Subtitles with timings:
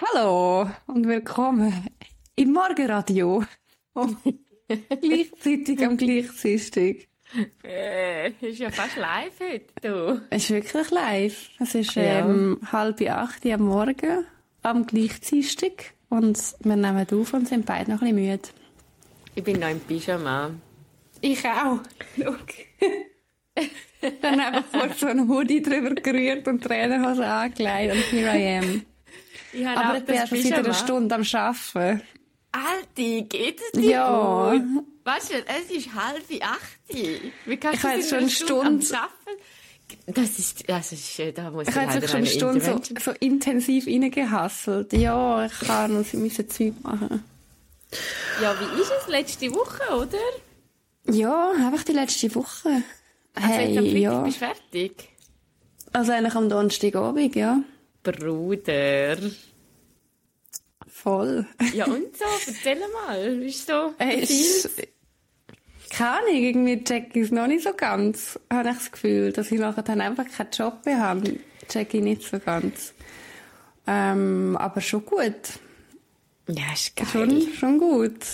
[0.00, 1.72] Hallo und willkommen
[2.36, 3.42] im Morgenradio.
[5.00, 6.60] Gleichzeitig am gleichen
[7.64, 10.22] Äh, ist ja fast live heute, du.
[10.30, 11.48] Es ist wirklich live.
[11.58, 12.20] Es ist Ja.
[12.20, 14.24] ähm, halb acht am Morgen
[14.62, 15.42] am gleichen
[16.10, 18.48] und wir nehmen auf und sind beide noch ein bisschen müde.
[19.34, 20.50] Ich bin noch im Pyjama.
[21.20, 21.80] Ich auch.
[22.16, 22.34] Schau.
[24.22, 28.82] Dann einfach kurz so einen Hoodie drüber gerührt und Trainerhose angelegt und here I am.
[29.76, 30.74] Aber ich bin seit einer.
[30.74, 32.02] Stunde am Arbeiten.
[32.52, 34.52] Alti, geht es dir Ja.
[34.52, 34.84] gut?
[35.04, 36.78] Weißt du, es ist halb acht.
[37.46, 39.08] Wie kannst Ich du jetzt schon eine Stunde Stunde-?
[40.06, 42.80] Das ist, das ist, äh, da muss ich, Ich habe jetzt schon eine Stunde so,
[43.00, 44.92] so intensiv reingehasselt.
[44.92, 47.24] Ja, ich kann noch mein Zeug machen.
[48.42, 51.14] Ja, wie ist es letzte Woche, oder?
[51.14, 52.82] Ja, einfach die letzte Woche.
[53.34, 54.20] Also Hey, jetzt am Freitag ja.
[54.22, 55.08] bist du fertig?
[55.92, 57.58] Also eigentlich am Donnerstagabend, ja.
[58.02, 59.18] Bruder.
[60.86, 61.46] Voll.
[61.74, 63.94] Ja und so, erzähl mal, wie ist so?
[63.98, 64.70] Ey, ist,
[65.90, 68.38] keine Ahnung, irgendwie check ich es noch nicht so ganz.
[68.52, 71.38] Habe ich das Gefühl, dass ich nachher dann einfach keinen Job mehr habe.
[71.68, 72.94] Check ich nicht so ganz.
[73.86, 75.58] Ähm, aber schon gut.
[76.48, 77.06] Ja, ist geil.
[77.10, 78.24] Schon, schon gut.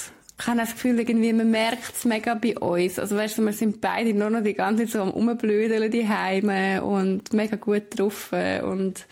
[0.45, 2.99] Ich habe das Gefühl, irgendwie, man merkt es mega bei uns.
[2.99, 6.07] Also weißt du, wir sind beide nur noch die ganze Zeit so am Rumblödeln die
[6.07, 9.07] Heime und mega gut drauf und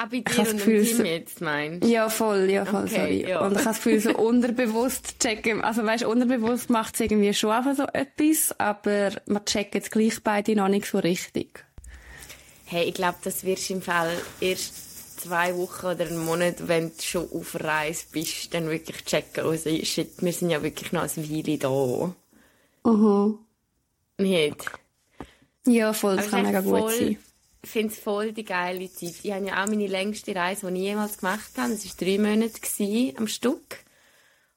[0.00, 1.80] Ah, bei dir und Gefühl, so- Team jetzt, mein.
[1.86, 3.28] ja voll, ja voll, Okay, sorry.
[3.28, 3.40] ja.
[3.40, 7.34] Und ich habe das Gefühl, so unterbewusst checken, also weißt du, unterbewusst macht es irgendwie
[7.34, 11.64] schon einfach so etwas, aber man checkt jetzt gleich beide noch nicht so richtig.
[12.64, 14.87] Hey, ich glaube, das wirst du im Fall erst
[15.18, 19.44] zwei Wochen oder einen Monat, wenn du schon auf Reise bist, dann wirklich checken.
[19.44, 22.90] Also, shit, wir sind ja wirklich noch eine Weile da.
[22.90, 23.38] Mhm.
[24.18, 24.64] Nicht?
[25.66, 27.18] Ja voll, das kann es mega gut sein.
[27.62, 29.14] Ich finde es voll die geile Zeit.
[29.22, 31.72] Ich habe ja auch meine längste Reise, die ich jemals gemacht habe.
[31.72, 33.84] Das war drei Monate gewesen, am Stück.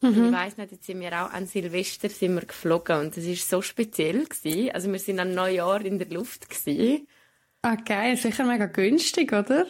[0.02, 0.25] Und Mhm.
[0.28, 3.36] ich weiss nicht, jetzt sind wir auch an Silvester sind wir geflogen und das war
[3.36, 4.25] so speziell.
[4.25, 4.72] Gewesen.
[4.72, 6.50] Also wir sind an Neujahr in der Luft.
[6.50, 7.07] Gewesen.
[7.62, 9.68] Ah geil, sicher mega günstig, oder?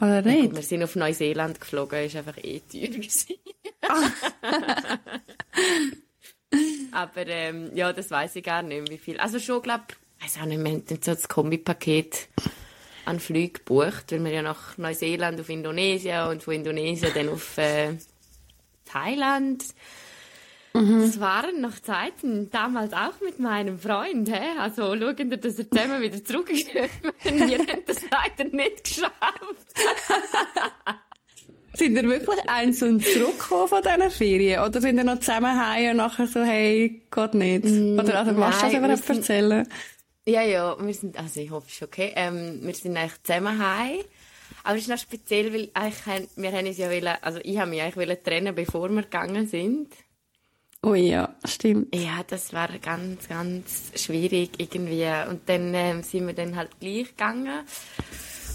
[0.00, 0.48] Oder nicht?
[0.48, 3.34] Und wir sind auf Neuseeland geflogen, ist einfach eh teuer gewesen.
[6.92, 9.20] Aber ähm, ja, das weiß ich gar nicht, wie viel.
[9.20, 12.28] Also schon, glaube ich, weiß auch nicht, wir haben dann so das Kombipaket
[13.04, 17.56] an Flügen gebucht, weil wir ja nach Neuseeland auf Indonesien und von Indonesien dann auf
[17.58, 17.96] äh,
[18.84, 19.64] Thailand.
[20.72, 24.58] Das waren noch Zeiten, damals auch mit meinem Freund, hä?
[24.58, 26.66] Also schauen wir, dass er zusammen wieder zurückkommt.
[27.24, 29.12] Wir haben das leider nicht geschafft.
[31.74, 34.62] Sind ihr wirklich eins und zurückgekommen von diesen Ferien?
[34.64, 37.64] Oder sind ihr noch zusammen heim und nachher so, hey, geht nicht?
[37.64, 39.68] Oder also, du das nicht sind- erzählen?
[40.26, 42.12] Ja, ja, wir sind, also ich hoffe, es ist okay.
[42.16, 44.00] Ähm, wir sind eigentlich zusammen heim.
[44.64, 47.70] Aber es ist noch speziell, weil eigentlich, wir haben uns ja wollen, also ich habe
[47.70, 49.88] mich eigentlich wollen trennen, bevor wir gegangen sind.
[50.82, 51.94] Oh ja, stimmt.
[51.94, 55.06] Ja, das war ganz, ganz schwierig irgendwie.
[55.28, 57.64] Und dann ähm, sind wir dann halt gleich gegangen.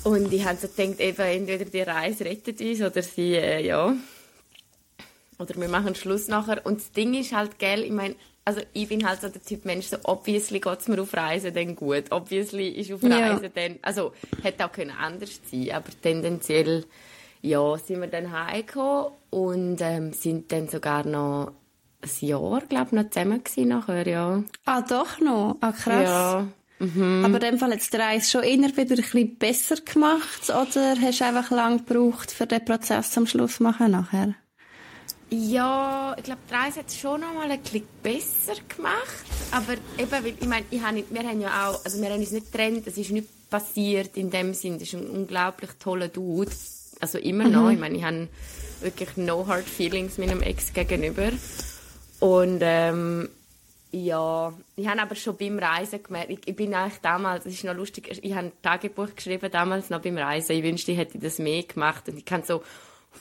[0.03, 3.93] Und ich habe so gedacht, eben, entweder die Reise rettet uns oder sie, äh, ja.
[5.37, 6.65] Oder wir machen Schluss nachher.
[6.65, 9.65] Und das Ding ist halt, gell, ich meine, also ich bin halt so der Typ
[9.65, 12.11] Mensch, so obviously geht's mir auf Reisen dann gut.
[12.11, 13.33] Obviously ist auf Ja.
[13.33, 16.85] Reisen dann, also hätte auch können anders sein, aber tendenziell,
[17.41, 21.51] ja, sind wir dann heimgekommen und ähm, sind dann sogar noch
[22.05, 24.43] ein Jahr, glaube ich, noch zusammen gewesen nachher, ja.
[24.65, 25.57] Ah, doch noch?
[25.61, 26.03] Ah, krass.
[26.03, 26.47] Ja.
[26.79, 27.23] Mhm.
[27.25, 30.49] Aber in dem Fall jetzt die Reise schon eher wieder ein bisschen besser gemacht?
[30.49, 34.35] Oder hast du einfach lang gebraucht, für den Prozess am Schluss zu machen nachher?
[35.29, 39.25] Ja, ich glaube, die Reise hat es schon noch mal ein bisschen besser gemacht.
[39.51, 42.31] Aber eben, weil, ich meine, ich nicht, wir haben ja auch, also wir haben uns
[42.31, 44.73] nicht getrennt, es ist nicht passiert in dem Sinn.
[44.73, 46.51] Das ist ein unglaublich toller Dude.
[46.99, 47.69] Also immer noch.
[47.71, 48.27] Ich meine, ich habe
[48.81, 51.31] wirklich no hard feelings meinem Ex gegenüber.
[52.25, 53.29] Und, ähm,
[53.91, 57.63] ja, ich habe aber schon beim Reisen gemerkt, ich, ich bin eigentlich damals, das ist
[57.63, 60.53] noch lustig, ich habe ein Tagebuch geschrieben, damals noch beim Reisen.
[60.53, 62.09] Ich wünschte, ich hätte das mehr gemacht.
[62.09, 62.63] Und ich kann so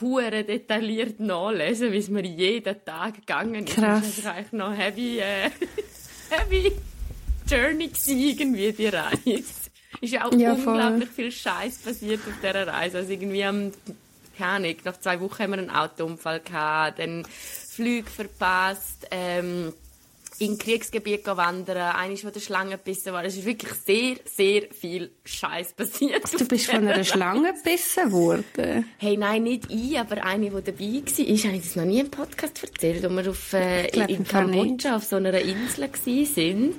[0.00, 3.74] hure detailliert nachlesen, wie es mir jeden Tag gegangen ist.
[3.76, 4.00] Krass.
[4.02, 5.50] Das ist eigentlich noch heavy, äh,
[6.30, 6.72] heavy
[7.46, 9.44] Journey irgendwie, die Reise.
[10.00, 10.72] Ist ja auch Ja, voll.
[10.74, 12.98] unglaublich viel Scheiß passiert auf dieser Reise.
[12.98, 13.70] Also irgendwie am,
[14.36, 17.24] keine Ahnung, nach zwei Wochen haben wir einen Autounfall gehabt, dann
[17.74, 19.72] Flüge verpasst, ähm,
[20.38, 23.24] in Kriegsgebiet gehen wandern, eine von der Schlange gebissen war.
[23.24, 26.24] Es ist wirklich sehr, sehr viel Scheiß passiert.
[26.38, 27.04] Du bist von einer.
[27.04, 28.84] Schlange gebissen worden.
[28.98, 31.18] Hey, nein, nicht ich, aber eine, die dabei war.
[31.18, 34.96] Ich habe das noch nie im Podcast erzählt, wo wir auf, äh, glaub, in Kambodscha
[34.96, 36.74] auf so einer Insel waren.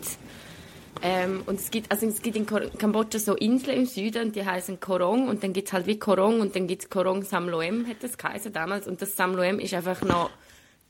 [1.01, 4.79] Ähm, und es gibt, also es gibt in Kambodscha so Inseln im Süden, die heißen
[4.79, 8.51] Korong und dann gibt's halt wie Korong und dann gibt's Korong Samloem, hat das geheißen
[8.51, 8.87] damals.
[8.87, 10.29] Und das Samloem ist einfach noch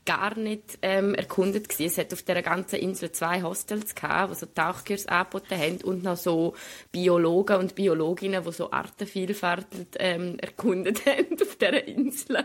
[0.06, 1.86] gar nicht ähm, erkundet gewesen.
[1.86, 6.02] Es hat auf der ganzen Insel zwei Hostels gehabt, wo so Tauchkurs angeboten haben und
[6.02, 6.54] noch so
[6.92, 9.66] Biologen und Biologinnen, die so Artenvielfalt
[9.98, 12.44] ähm, erkundet haben auf dieser Insel.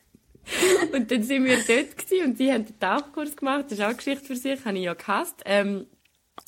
[0.92, 3.66] und dann sind wir dort gewesen und sie haben den Tauchkurs gemacht.
[3.66, 5.42] Das ist auch eine Geschichte für sich, habe ich ja gehasst.
[5.44, 5.86] Ähm,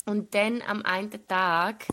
[0.05, 1.85] und dann am einen Tag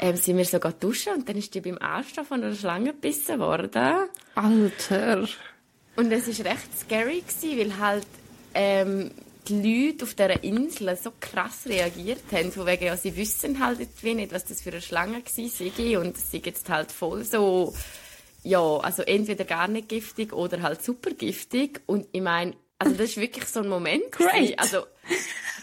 [0.00, 3.40] ähm, sind wir sogar duschen und dann ist die beim Anstehen von einer Schlange gebissen
[3.40, 4.08] worden.
[4.34, 5.28] Alter.
[5.98, 8.06] Und es war recht scary, gewesen, weil halt
[8.54, 9.10] ähm,
[9.48, 13.80] die Leute auf dieser Insel so krass reagiert haben, von wegen, ja, sie wissen halt
[14.02, 17.74] wie nicht, was das für eine Schlange war und ist jetzt halt voll so,
[18.44, 23.10] ja, also entweder gar nicht giftig oder halt super giftig und ich meine, also das
[23.10, 24.04] ist wirklich so ein Moment.
[24.12, 24.56] Great.
[24.56, 24.84] Also,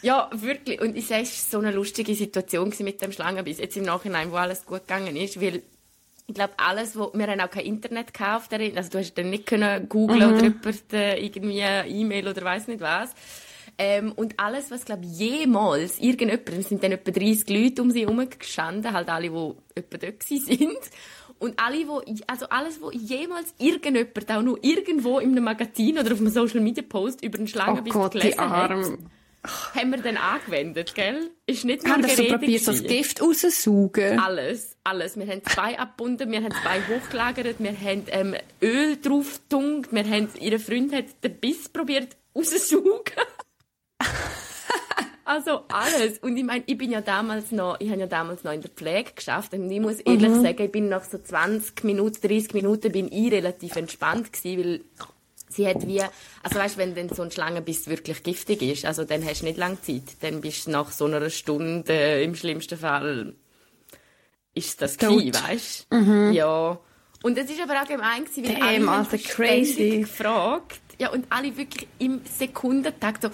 [0.01, 0.81] ja, wirklich.
[0.81, 3.59] Und ich sage, es war so eine lustige Situation mit dem Schlangenbiss.
[3.59, 5.63] Jetzt im Nachhinein, wo alles gut gegangen ist, weil
[6.27, 9.45] ich glaube, alles, wo, wir haben auch kein Internet gekauft, also du hast dann nicht
[9.45, 10.35] können googlen mhm.
[10.35, 13.13] oder jemand, äh, irgendwie E-Mail oder weiß nicht was.
[13.77, 18.01] Ähm, und alles, was, glaube jemals irgendjemand, es sind dann etwa 30 Leute um sie
[18.01, 20.77] herum gestanden, halt alle, die etwa dort sind.
[21.37, 26.13] Und alle, wo, also alles, wo jemals irgendjemand auch nur irgendwo in einem Magazin oder
[26.13, 28.71] auf einem Social Media Post über einen Schlangenbiss oh Gott, gelesen hat,
[29.47, 31.31] haben wir dann angewendet, gell?
[31.45, 34.19] Ist nicht nur Haben so probiert, das Gift rauszusaugen?
[34.19, 35.17] Alles, alles.
[35.17, 40.03] Wir haben zwei abgebunden, wir haben zwei hochgelagert, wir haben ähm, Öl drauf getunkt, wir
[40.03, 43.15] haben, ihre Freund hat den Biss probiert rauszusaugen.
[45.25, 46.19] also alles.
[46.19, 48.71] Und ich meine, ich bin ja damals noch, ich habe ja damals noch in der
[48.71, 50.41] Pflege geschafft und ich muss ehrlich mhm.
[50.41, 54.81] sagen, ich bin nach so 20 Minuten, 30 Minuten bin ich relativ entspannt gewesen, weil
[55.49, 59.23] sie hat wie, also weißt, wenn dann so ein Schlangenbiss wirklich giftig ist, also dann
[59.25, 62.77] hast du nicht lange Zeit, dann bist du nach so einer Stunde äh, im schlimmsten
[62.77, 63.35] Fall
[64.53, 65.91] ist das gewesen, weißt?
[65.91, 66.31] Mhm.
[66.31, 66.79] Ja.
[67.23, 71.25] Und es ist aber auch gemein gewesen, weil Damn, alle also crazy gefragt, ja, und
[71.29, 73.29] alle wirklich im Sekundentakt so,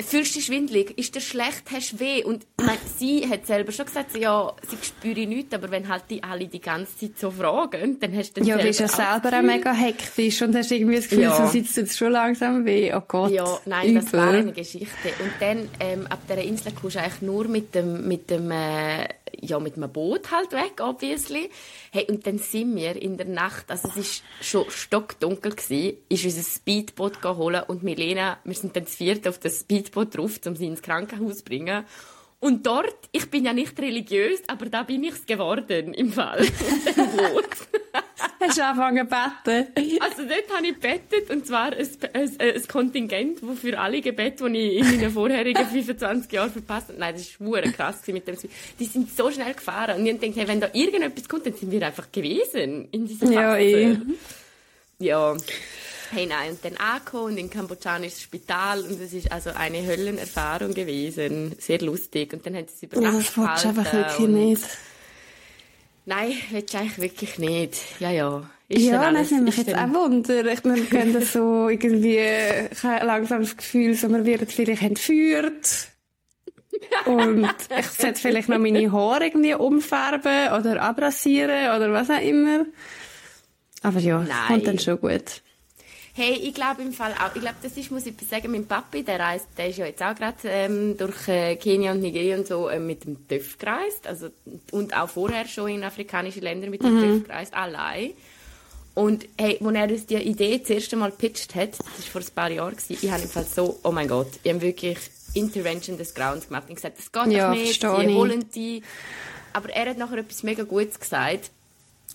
[0.00, 0.98] fühlst du dich schwindelig?
[0.98, 1.64] Ist dir schlecht?
[1.70, 2.24] Hast du weh?
[2.24, 6.22] Und meine, sie hat selber schon gesagt, ja, sie spüre nichts, aber wenn halt die
[6.22, 9.36] alle die ganze Zeit so fragen, dann hast du dann Ja, du bist ja selber
[9.36, 11.36] auch mega hektisch und hast irgendwie das Gefühl, ja.
[11.36, 12.92] so sitzt jetzt schon langsam weh.
[12.94, 13.30] Oh Gott.
[13.30, 14.02] Ja, nein, Übel.
[14.02, 15.08] das war eine Geschichte.
[15.20, 19.08] Und dann, ähm, ab dieser Insel kommst du eigentlich nur mit dem, mit dem, äh,
[19.40, 21.50] ja, mit einem Boot halt weg, obviously.
[21.90, 26.24] Hey, und dann sind wir in der Nacht, also es ist schon stockdunkel gewesen, ist
[26.24, 30.56] unser Speedboot geholt und Milena, wir sind dann das vierte auf das Speedboot drauf, um
[30.56, 31.84] sie ins Krankenhaus zu bringen.
[32.40, 36.44] Und dort, ich bin ja nicht religiös, aber da bin ich's geworden, im Fall.
[38.42, 39.98] Hast du angefangen zu beten?
[40.00, 44.50] Also dort habe ich bettet, und zwar ein, ein, ein Kontingent, das für alle Gebete,
[44.50, 46.98] die ich in meinen vorherigen 25 Jahren verpasst habe.
[46.98, 48.36] Nein, das ist schwer krass mit dem
[48.78, 50.00] Die sind so schnell gefahren.
[50.00, 53.32] Und ich denke, hey, wenn da irgendetwas kommt, dann sind wir einfach gewesen in Phase.
[53.32, 53.96] Ja, eh.
[54.98, 55.36] Ja.
[56.10, 60.74] Hey, nein, und dann angekommen und in kambodschanisches Spital und es ist also eine Höllenerfahrung
[60.74, 61.54] gewesen.
[61.58, 62.34] Sehr lustig.
[62.34, 64.62] Und dann haben sie es über Nacht Das einfach wirklich nicht.
[66.04, 68.00] Nein, willst du eigentlich wirklich nicht.
[68.00, 68.42] Ja, ja.
[68.68, 70.46] Ist ja, das nimmt mich jetzt auch Wunder.
[70.46, 72.20] Ich meine, wir das so irgendwie,
[72.70, 75.88] ich habe langsam das Gefühl, so, wir werden vielleicht entführt.
[77.04, 82.66] Und ich sollte vielleicht noch meine Haare irgendwie umfärben oder abrasieren oder was auch immer.
[83.82, 84.28] Aber ja, Nein.
[84.48, 85.42] kommt dann schon gut.
[86.14, 89.02] Hey, ich glaube im Fall auch, ich glaube, das ist, muss ich sagen, mein Papi,
[89.02, 92.46] der reist, der ist ja jetzt auch gerade ähm, durch äh, Kenia und Nigeria und
[92.46, 94.28] so äh, mit dem TÜV gereist, also,
[94.72, 97.00] und auch vorher schon in afrikanische Länder mit dem mhm.
[97.00, 98.10] TÜV gereist, allein.
[98.94, 102.20] Und hey, als er uns die Idee das erste Mal gepitcht hat, das war vor
[102.20, 104.98] ein paar Jahren, gewesen, ich habe im Fall so, oh mein Gott, ich habe wirklich
[105.32, 108.82] Intervention des Grauens gemacht und gesagt, das geht ja, nicht, die holen die.
[109.54, 111.50] Aber er hat nachher etwas mega Gutes gesagt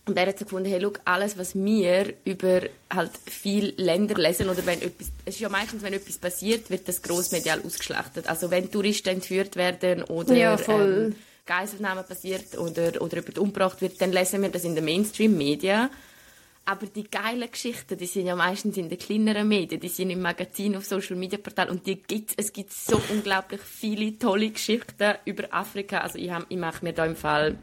[0.07, 2.61] und er hat so gefunden, hey, look, alles, was wir über
[2.93, 6.87] halt viele Länder lesen oder wenn etwas, es ist ja meistens, wenn etwas passiert, wird
[6.87, 8.27] das grossmedial ausgeschlachtet.
[8.27, 14.01] Also wenn Touristen entführt werden oder ja, ähm, Geiselnahme passiert oder, oder jemand umgebracht wird,
[14.01, 15.89] dann lesen wir das in den Mainstream-Medien.
[16.69, 20.21] Aber die geilen Geschichten, die sind ja meistens in den kleineren Medien, die sind im
[20.21, 25.13] Magazin, auf Social Media Portalen und die gibt's, es gibt so unglaublich viele tolle Geschichten
[25.23, 25.99] über Afrika.
[25.99, 27.57] Also ich, hab, ich mache mir da im Fall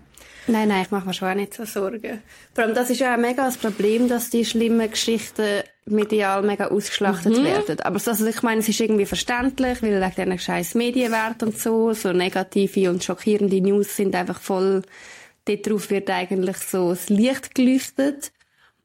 [0.47, 2.23] Nein, nein, ich mache mir schon auch nicht so Sorgen.
[2.55, 6.69] Vor allem, das ist ja auch mega das Problem, dass die schlimmen Geschichten medial mega
[6.69, 7.45] ausgeschlachtet mhm.
[7.45, 7.81] werden.
[7.81, 11.93] Aber also, ich meine, es ist irgendwie verständlich, weil wegen diesen scheiß Medienwert und so,
[11.95, 14.83] so negative und schockierende News sind einfach voll,
[15.47, 18.33] darauf wird eigentlich so das Licht geleuchtet.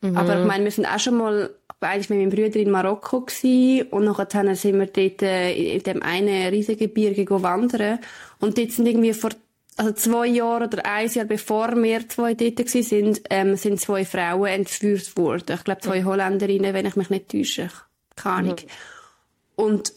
[0.01, 0.17] Mhm.
[0.17, 1.49] Aber ich meine, wir sind auch schon mal
[1.81, 6.03] eigentlich mit meinem Bruder in Marokko gewesen, und nachher sind wir dort äh, in dem
[6.03, 7.99] einen riesigen Gebirge wandern
[8.39, 9.31] und dort sind irgendwie vor
[9.77, 14.03] also zwei Jahre oder ein Jahr bevor wir zwei dort waren, sind, ähm, sind zwei
[14.03, 15.55] Frauen entführt worden.
[15.55, 17.69] Ich glaube, zwei Holländerinnen, wenn ich mich nicht täusche.
[18.17, 18.55] Keine Ahnung.
[18.55, 19.63] Mhm.
[19.63, 19.93] Und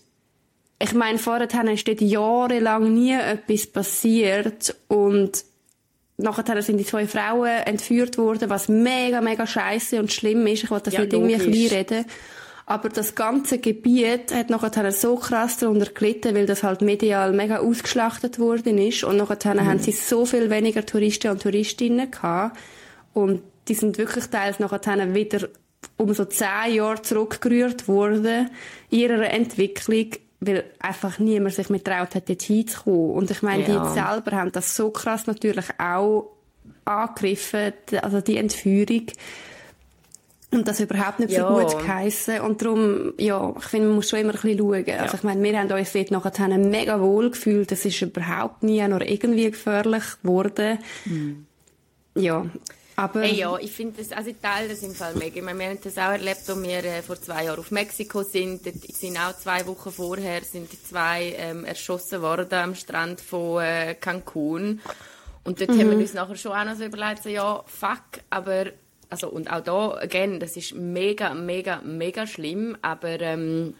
[0.78, 5.44] ich meine, vorher ist dort jahrelang nie etwas passiert und
[6.16, 10.64] nachher sind die zwei Frauen entführt worden, was mega, mega scheiße und schlimm ist.
[10.64, 12.04] Ich wollte das ja, nicht irgendwie reden.
[12.64, 17.58] Aber das ganze Gebiet hat nachher so krass darunter gelitten, weil das halt medial mega
[17.58, 19.04] ausgeschlachtet worden ist.
[19.04, 19.66] Und nachher mhm.
[19.66, 22.56] haben sie so viel weniger Touristen und Touristinnen gehabt.
[23.14, 25.48] Und die sind wirklich teils nachher wieder
[25.96, 28.50] um so zehn Jahre zurückgerührt worden
[28.90, 30.10] in ihrer Entwicklung,
[30.44, 33.10] weil einfach niemand sich mit traut hat, dort hinzukommen.
[33.12, 33.68] Und ich meine, ja.
[33.68, 36.32] die selber haben das so krass natürlich auch
[36.84, 37.72] angegriffen,
[38.02, 39.06] also die Entführung.
[40.50, 41.46] Und das überhaupt nicht ja.
[41.46, 42.40] für gut geheissen.
[42.40, 44.84] Und darum, ja, ich finde, man muss schon immer ein bisschen schauen.
[44.84, 44.96] Ja.
[44.96, 47.70] Also ich meine, wir haben uns dort nachher mega wohl gefühlt.
[47.70, 50.78] Das ist überhaupt nie noch irgendwie gefährlich geworden.
[51.04, 51.46] Mhm.
[52.16, 52.44] Ja.
[53.02, 55.36] Aber hey, ja, ich finde das, also ich teile das im Fall mega.
[55.36, 58.22] Ich meine, wir haben das auch erlebt, als wir äh, vor zwei Jahren auf Mexiko
[58.22, 58.64] sind.
[58.64, 63.60] Dort sind auch zwei Wochen vorher sind die zwei ähm, erschossen worden am Strand von
[63.60, 64.80] äh, Cancun.
[65.42, 65.80] Und dort mhm.
[65.80, 68.66] haben wir uns nachher schon auch noch so überlegt, so, ja, fuck, aber,
[69.10, 73.74] also, und auch da, again, das ist mega, mega, mega schlimm, aber, ähm,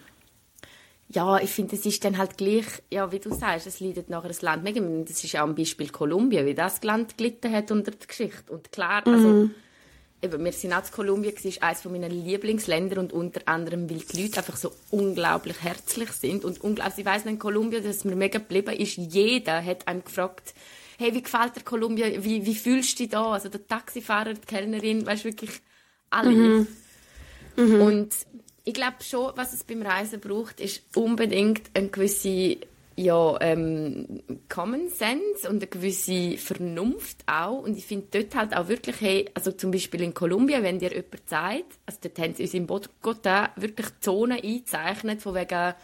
[1.15, 4.29] ja, ich finde, es ist dann halt gleich, ja, wie du sagst, es leidet nachher
[4.29, 4.81] das Land mega.
[4.81, 8.53] Das ist ja auch ein Beispiel Kolumbien, wie das Land gelitten hat unter der Geschichte.
[8.53, 9.55] Und klar, also, mhm.
[10.23, 13.99] eben, wir sind auch zu Kolumbien, es ist eines meiner Lieblingsländer und unter anderem, weil
[13.99, 18.05] die Leute einfach so unglaublich herzlich sind und unglaublich, ich weiss noch in Kolumbien, dass
[18.05, 20.55] mir mega geblieben ist, jeder hat einem gefragt,
[20.99, 23.33] hey, wie gefällt dir Kolumbien, wie, wie fühlst du dich da?
[23.33, 25.51] Also der Taxifahrer, die Kellnerin, weißt wirklich
[26.11, 26.31] alle.
[26.31, 26.67] Mhm.
[27.57, 27.81] Mhm.
[27.83, 28.15] Und
[28.65, 32.59] ich glaube schon, was es beim Reisen braucht, ist unbedingt eine gewisse
[32.95, 37.61] ja, ähm, Common Sense und eine gewisse Vernunft auch.
[37.61, 40.91] Und ich finde dort halt auch wirklich, hey, also zum Beispiel in Kolumbien, wenn dir
[40.91, 45.75] jemand sagt, also dort haben sie uns in Bogotá wirklich Zonen eingezeichnet, von wegen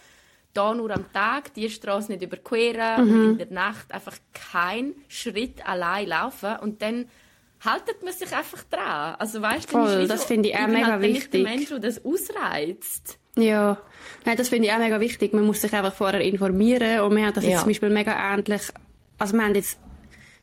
[0.55, 3.21] da nur am Tag die Straße nicht überqueren mhm.
[3.21, 7.07] und in der Nacht einfach keinen Schritt allein laufen und dann
[7.65, 9.17] haltet man sich einfach dran.
[9.19, 11.31] Also weißt du, Voll, das so, finde ich auch mega wichtig.
[11.31, 13.19] Der Mensch, der das ausreizt.
[13.37, 13.79] Ja,
[14.25, 15.33] Nein, das finde ich auch mega wichtig.
[15.33, 17.51] Man muss sich einfach vorher informieren und wir haben das ja.
[17.51, 18.63] jetzt zum Beispiel mega ähnlich.
[19.19, 19.79] Also wir haben jetzt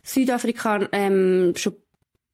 [0.04, 1.76] Südafrika ähm, schon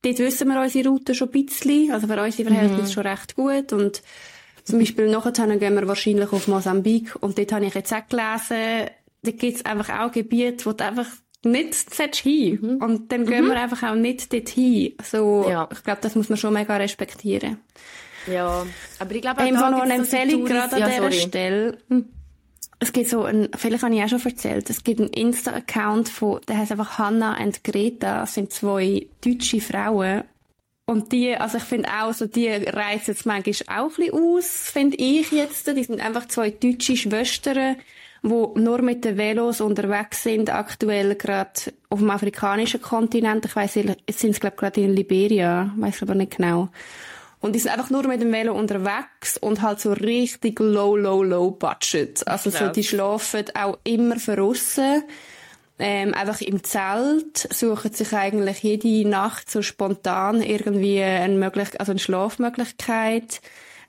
[0.03, 1.91] dort wissen wir unsere Route schon ein bisschen.
[1.91, 2.91] Also für unsere Verhältnisse mhm.
[2.91, 3.73] schon recht gut.
[3.73, 4.01] Und
[4.63, 7.15] zum Beispiel nachher gehen wir wahrscheinlich auf Mosambik.
[7.19, 8.89] Und dort habe ich jetzt auch gelesen,
[9.23, 11.07] da gibt es einfach auch Gebiete, wo du einfach
[11.43, 12.59] nicht hin.
[12.61, 12.77] Mhm.
[12.77, 13.49] Und dann gehen mhm.
[13.49, 14.93] wir einfach auch nicht dorthin.
[15.03, 15.67] So, ja.
[15.71, 17.57] ich glaube, das muss man schon mega respektieren.
[18.27, 18.65] Ja,
[18.99, 21.13] aber ich glaube, auch da noch eine Empfehlung gerade an ja, dieser sorry.
[21.13, 21.77] Stelle.
[21.89, 22.05] Hm.
[22.79, 26.41] Es gibt so ein, vielleicht habe ich auch schon erzählt, es gibt einen Insta-Account von,
[26.47, 30.23] der heißt einfach Hannah und Greta, das sind zwei deutsche Frauen.
[30.85, 34.71] Und die, also ich finde auch, so, die reizen jetzt manchmal auch ein bisschen aus,
[34.71, 35.67] finde ich jetzt.
[35.67, 37.77] Die sind einfach zwei deutsche Schwestern,
[38.21, 41.51] wo nur mit den Velos unterwegs sind, aktuell gerade
[41.89, 43.45] auf dem afrikanischen Kontinent.
[43.45, 46.69] Ich weiss, jetzt sind glaube gerade in Liberia, weiß aber nicht genau.
[47.39, 51.23] Und die sind einfach nur mit dem Velo unterwegs und halt so richtig low, low,
[51.23, 52.25] low budget.
[52.27, 55.03] Also so, die schlafen auch immer verrissen.
[55.79, 61.93] Ähm, einfach im Zelt suchen sich eigentlich jede Nacht so spontan irgendwie eine, Möglichkeit, also
[61.93, 63.41] eine Schlafmöglichkeit.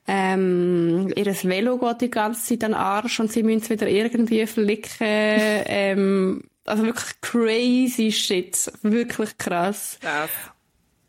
[0.06, 3.88] Ähm, ihr Velo geht die ganze Zeit an den Arsch und sie müssen es wieder
[3.88, 4.96] irgendwie flicken.
[5.00, 8.70] ähm, also wirklich crazy shit.
[8.82, 9.98] Wirklich krass.
[10.02, 10.28] Ja.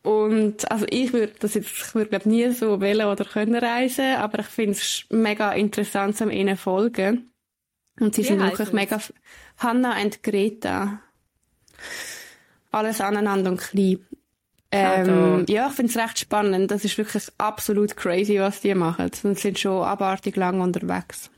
[0.03, 4.15] Und, also ich würde das jetzt, ich würde glaub nie so wählen oder können reisen,
[4.17, 7.31] aber ich finde es mega interessant, um ihnen folgen.
[7.99, 8.73] Und sie Wie sind wirklich es?
[8.73, 8.99] mega,
[9.57, 10.99] Hanna und Greta.
[12.71, 14.05] Alles aneinander und klein.
[14.75, 16.71] Ähm, ja, ich finde es recht spannend.
[16.71, 19.11] Das ist wirklich absolut crazy, was die machen.
[19.23, 21.29] Und sind schon abartig lang unterwegs.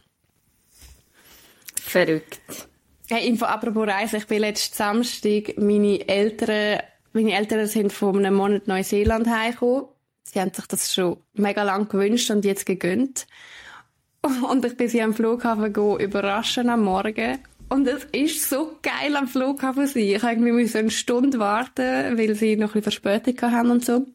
[1.81, 2.69] Verrückt.
[3.09, 4.17] Hey, Info, apropos Reisen.
[4.17, 6.79] Ich bin letzten Samstag, meine Eltern,
[7.11, 9.85] meine Eltern sind vor einem Monat Neuseeland heimgekommen.
[10.23, 13.27] Sie haben sich das schon mega lang gewünscht und jetzt gegönnt.
[14.49, 17.37] Und ich bin sie am Flughafen überraschen am Morgen.
[17.69, 20.03] Und es ist so geil am Flughafen sein.
[20.03, 24.05] Ich irgendwie so eine Stunde warten, weil sie noch ein bisschen Verspätung haben und so.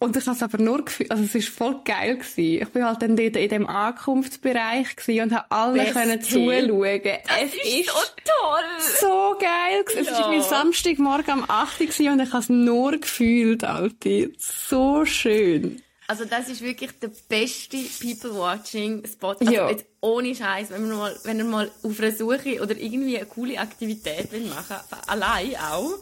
[0.00, 2.62] Und ich habe es aber nur gefühlt, also es ist voll geil gewesen.
[2.62, 7.02] Ich bin halt dann dort in dem Ankunftsbereich gewesen und habe alle Best können zuschauen.
[7.02, 9.00] Das es ist, ist so toll!
[9.00, 10.04] So geil gewesen.
[10.04, 10.12] Ja.
[10.12, 14.28] Es war mein Samstagmorgen am 8 Uhr und ich habe es nur gefühlt, Alter.
[14.36, 15.82] So schön.
[16.10, 19.36] Also das ist wirklich der beste People-Watching-Spot.
[19.40, 19.68] Also Ja.
[19.70, 23.26] jetzt ohne Scheiß, wenn, man mal, wenn ihr mal auf einer Suche oder irgendwie eine
[23.26, 25.92] coole Aktivität will machen allein auch.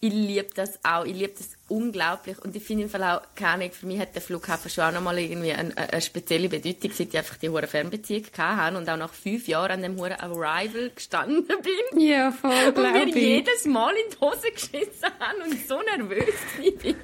[0.00, 1.04] Ich liebe das auch.
[1.06, 2.38] Ich liebe das unglaublich.
[2.44, 4.92] Und ich finde im Fall auch, keine Ahnung, für mich hat der Flughafen schon auch
[4.92, 8.98] nochmal irgendwie eine, eine spezielle Bedeutung, seit ich einfach die hohe Fernbeziehung hatte und auch
[8.98, 12.00] nach fünf Jahren an dem hohen Arrival gestanden bin.
[12.00, 13.14] Ja, voll, Und glaube mir ich.
[13.16, 16.34] jedes Mal in die Hose geschissen haben und so nervös
[16.82, 16.96] bin.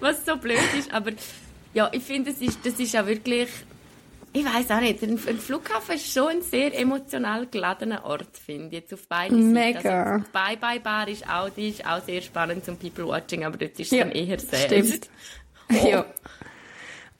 [0.00, 0.92] Was so blöd ist.
[0.92, 1.10] Aber
[1.74, 3.48] ja, ich finde, das ist, das ist auch wirklich,
[4.32, 8.66] ich weiß auch nicht, ein, ein Flughafen ist schon ein sehr emotional geladener Ort, finde
[8.68, 9.52] ich, jetzt auf beide Seiten.
[9.52, 10.02] Mega.
[10.12, 13.92] Also, die Bye-Bye-Bar ist auch, die ist auch sehr spannend zum People-Watching, aber dort ist
[13.92, 14.58] es Ja, dann eher sehr.
[14.66, 15.08] stimmt.
[15.84, 16.04] Ja.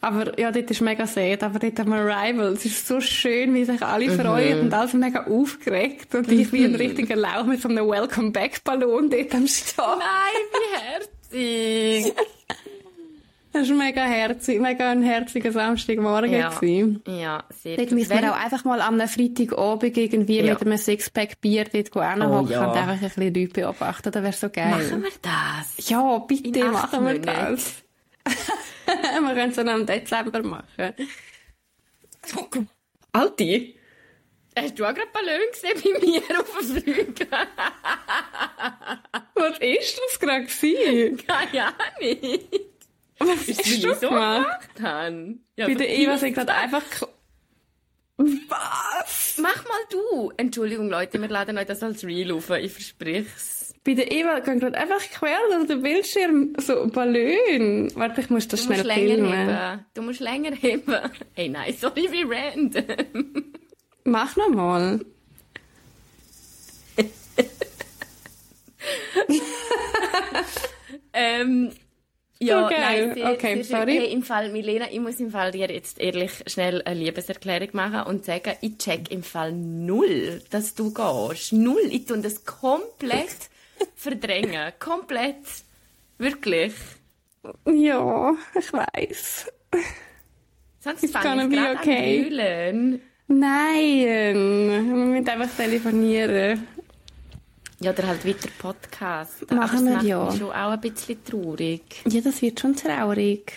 [0.00, 2.54] Aber ja, dort ist mega sad, aber dort haben wir Arrival.
[2.54, 6.14] Es ist so schön, wie sich alle freuen und alle sind mega aufgeregt.
[6.14, 9.98] Und ich wie ein richtiger Lauch mit so einem Welcome-Back-Ballon dort am Start.
[10.00, 11.36] Nein, wie
[12.08, 12.14] herzig.
[13.52, 16.30] Das war mega herzig, mega ein herziger Samstagmorgen.
[16.33, 16.50] Ja.
[16.50, 17.02] gewesen.
[17.07, 17.99] Ja, sehr Dort gut.
[17.99, 20.52] müssen wir auch einfach mal am Freitagabend irgendwie Ja.
[20.54, 22.71] mit einem Sixpack Bier dort hinhocken Oh, und ja.
[22.71, 24.12] einfach ein bisschen Leute beobachten.
[24.12, 24.71] Das wäre so geil.
[24.71, 25.88] Machen wir das?
[25.88, 27.83] Ja, bitte In machen wir das.
[28.87, 30.95] wir können es dann im Dezember machen.
[33.12, 33.76] Alti?
[34.57, 37.30] Hast du auch gerade Ballon gesehen bei mir auf dem Flug?
[39.35, 41.16] Was ist das gerade?
[41.16, 42.40] Keine Ahnung.
[43.46, 44.68] Ist du du so gemacht?
[44.80, 45.44] haben?
[45.56, 46.82] Ja, Bei der aber Eva ich- sind gerade einfach...
[48.22, 49.38] Was?
[49.40, 50.30] Mach mal du.
[50.37, 52.50] Entschuldigung, Leute, wir laden euch das als Real auf.
[52.50, 53.75] Ich versprich's.
[53.82, 57.90] Bei der Eva gehen gerade einfach quer durch den Bildschirm so Ballon.
[57.94, 59.49] Warte, ich muss das Du schnell musst länger filmen.
[59.49, 59.84] heben.
[59.94, 60.94] Du musst länger heben.
[61.34, 63.52] Hey, nein, sorry, wie random.
[64.04, 65.00] Mach noch mal.
[71.12, 71.72] ähm,
[72.40, 72.80] ja, geil.
[72.80, 73.64] nein, sehr, Okay, schön.
[73.64, 73.97] sorry.
[73.97, 78.02] Hey, im Fall, Milena, ich muss im Fall dir jetzt ehrlich schnell eine Liebeserklärung machen
[78.09, 81.52] und sagen, ich check im Fall null, dass du gehst.
[81.52, 81.82] Null.
[81.90, 83.28] Ich tue das komplett
[83.94, 84.73] verdrängen.
[84.78, 85.37] Komplett.
[86.18, 86.75] Wirklich.
[87.66, 89.47] Ja, ich weiß.
[90.80, 93.00] Sonst ich be gerade okay.
[93.28, 96.67] Nein, wir müssen einfach telefonieren.
[97.80, 99.50] Ja, oder halt weiter Podcast.
[99.50, 100.25] Machen das wir macht ja.
[100.26, 101.82] mich schon auch ein bisschen traurig.
[102.06, 103.54] Ja, das wird schon traurig.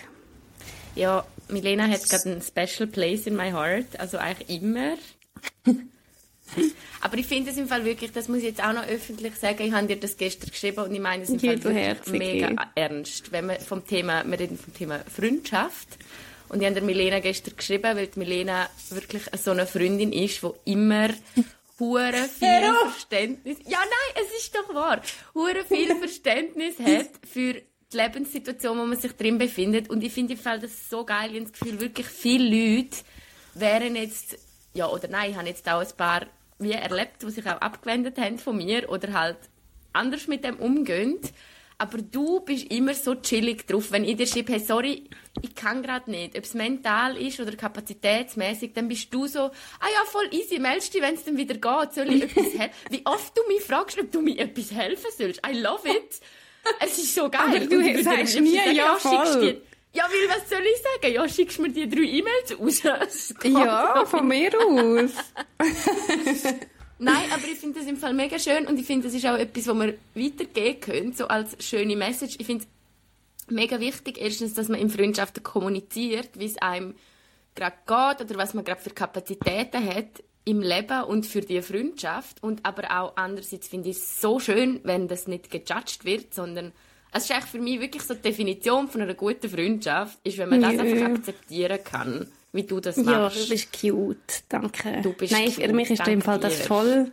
[0.94, 4.94] Ja, Milena hat gerade einen Special Place in my heart, also eigentlich immer.
[7.02, 9.62] Aber ich finde es im Fall wirklich, das muss ich jetzt auch noch öffentlich sagen,
[9.62, 13.30] ich habe dir das gestern geschrieben und ich meine es im Fall wirklich mega ernst.
[13.30, 15.98] Wenn wir vom Thema, wir reden vom Thema Freundschaft
[16.48, 20.42] und ich habe der Milena gestern geschrieben, weil die Milena wirklich so eine Freundin ist,
[20.42, 21.08] die immer
[21.78, 22.74] hure viel!
[22.90, 25.00] Verständnis, ja nein, es ist doch wahr,
[25.34, 30.34] hure viel Verständnis hat für die Lebenssituation, wo man sich drin befindet und ich finde
[30.34, 32.96] im Fall das so geil, ich habe das Gefühl, wirklich viele Leute
[33.54, 34.38] wären jetzt,
[34.72, 36.26] ja oder nein, ich habe jetzt auch ein paar
[36.58, 39.38] wie erlebt, die sich auch abgewendet haben von mir oder halt
[39.92, 41.18] anders mit dem umgehen.
[41.76, 45.04] Aber du bist immer so chillig drauf, wenn ich dir schreibe, hey, sorry,
[45.42, 46.36] ich kann gerade nicht.
[46.38, 49.50] Ob es mental ist oder kapazitätsmäßig, dann bist du so, ah
[49.92, 52.70] ja, voll easy, meldest dich, wenn es dann wieder geht, soll ich etwas helfen?
[52.90, 55.40] Wie oft du mich fragst, ob du mir etwas helfen sollst.
[55.46, 56.20] I love it.
[56.80, 57.40] Es ist so geil.
[57.46, 59.40] Aber du würde sagst nie, sagen, ja, schickst voll.
[59.42, 59.60] dir-
[59.92, 61.12] Ja, weil was soll ich sagen?
[61.14, 62.58] Ja, schickst mir die drei E-Mails
[62.88, 63.34] raus.
[63.40, 65.10] Geht Ja, von mir aus.
[66.98, 69.36] Nein, aber ich finde das im Fall mega schön und ich finde, das ist auch
[69.36, 72.36] etwas, was wir weitergeben können, so als schöne Message.
[72.38, 76.94] Ich finde es mega wichtig, erstens, dass man in Freundschaften kommuniziert, wie es einem
[77.54, 82.42] gerade geht oder was man gerade für Kapazitäten hat im Leben und für die Freundschaft.
[82.42, 86.72] Und aber auch andererseits finde ich es so schön, wenn das nicht gejudged wird, sondern
[87.12, 90.48] es ist eigentlich für mich wirklich so die Definition von einer guten Freundschaft, ist, wenn
[90.48, 90.80] man das Ja.
[90.82, 93.44] einfach akzeptieren kann, wie du das Ja, machst.
[93.44, 94.44] du bist cute.
[94.48, 95.00] Danke.
[95.02, 96.64] Du bist Nein, cute, für mich ist danke im Fall das dir.
[96.64, 97.12] voll.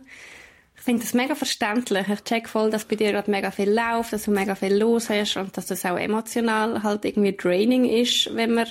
[0.76, 2.08] Ich finde das mega verständlich.
[2.08, 5.10] Ich check voll, dass bei dir gerade mega viel läuft, dass du mega viel los
[5.10, 8.66] hast und dass das auch emotional halt irgendwie draining ist, wenn man,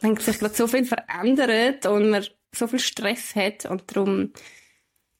[0.00, 4.32] wenn sich gerade so viel verändert und man so viel Stress hat und darum,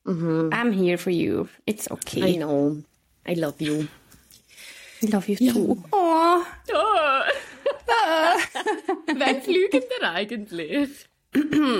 [0.06, 1.46] I'm here for you.
[1.66, 2.36] It's I okay.
[2.36, 2.82] know.
[3.28, 3.86] I love you.
[5.02, 5.82] I love you too.
[5.92, 6.42] Oh.
[9.06, 11.06] Wann fliegen wir eigentlich?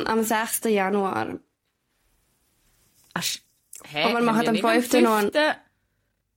[0.07, 0.61] Am 6.
[0.65, 1.39] Januar.
[3.15, 3.25] Ach,
[3.89, 4.03] hä?
[4.05, 4.93] Aber wir machen am nicht 5.
[5.03, 5.31] noch ein-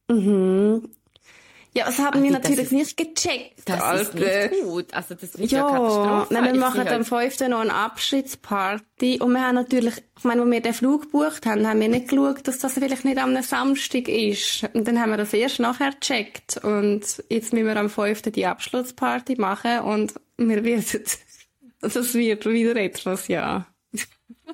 [0.09, 0.89] 5.?
[1.75, 4.43] Ja, das haben wir Also, das natürlich ist- nicht gecheckt, Das Alter.
[4.45, 4.93] ist nicht gut.
[4.93, 6.33] Also, das wird ja, Ja, Katastrophe.
[6.33, 7.47] nein, wir machen am heute- 5.
[7.49, 11.67] noch eine Abschiedsparty und wir haben natürlich, ich meine, als wir den Flug gebucht haben,
[11.67, 14.69] haben wir nicht geschaut, dass das vielleicht nicht am Samstag ist.
[14.73, 18.31] Und dann haben wir das erst nachher gecheckt und jetzt müssen wir am 5.
[18.31, 21.03] die Abschlussparty machen und wir wissen,
[21.81, 23.65] das wird wieder etwas, ja.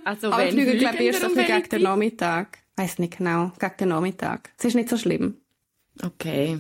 [0.06, 2.60] Also Aber wenn fliegen, glaube ich, erst so gegen den Nachmittag.
[2.78, 4.52] Weiß nicht genau, gegen den Nachmittag.
[4.58, 5.36] Es ist nicht so schlimm.
[6.02, 6.60] Okay.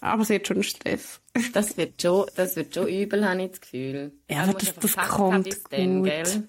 [0.00, 1.20] Aber es wird schon Stress.
[1.52, 4.12] Das wird schon, das wird schon übel, habe ich das Gefühl.
[4.30, 6.04] Ja, Du aber das- das kommt bis dann, gut.
[6.10, 6.48] gell?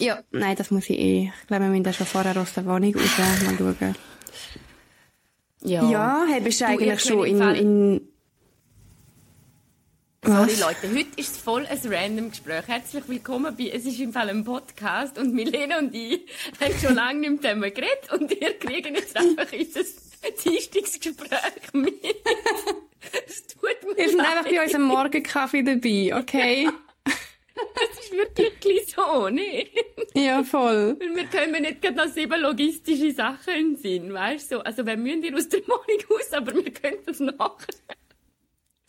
[0.00, 1.32] Ja, nein, das muss ich eh.
[1.42, 3.18] Ich glaube, wir müssen da schon vorher aus der Wohnung raus.
[3.18, 3.94] Mal schauen.
[5.62, 5.90] Ja.
[5.90, 8.08] Ja, hey, bist du eigentlich ich schon in, in...
[10.26, 10.60] Sorry Was?
[10.60, 12.66] Leute, heute ist es voll ein random Gespräch.
[12.66, 16.22] Herzlich willkommen bei «Es ist im Fall ein Podcast» und Milena und ich
[16.60, 19.84] haben schon lange nicht mit dem geredet und ihr kriegen jetzt einfach unser
[20.32, 21.94] Dienstagsgespräch mit.
[23.26, 24.54] Es tut mir Wir sind einfach leid.
[24.54, 26.68] bei unserem Morgenkaffee dabei, okay?
[27.92, 29.66] Es ist wirklich so, ne?
[30.14, 30.96] ja, voll.
[30.98, 34.56] Weil wir können nicht gerade noch sieben logistische Sachen in den Sinn, weißt du?
[34.56, 37.74] So, Also wir müssen ihr aus der Wohnung raus, aber wir können das nachher.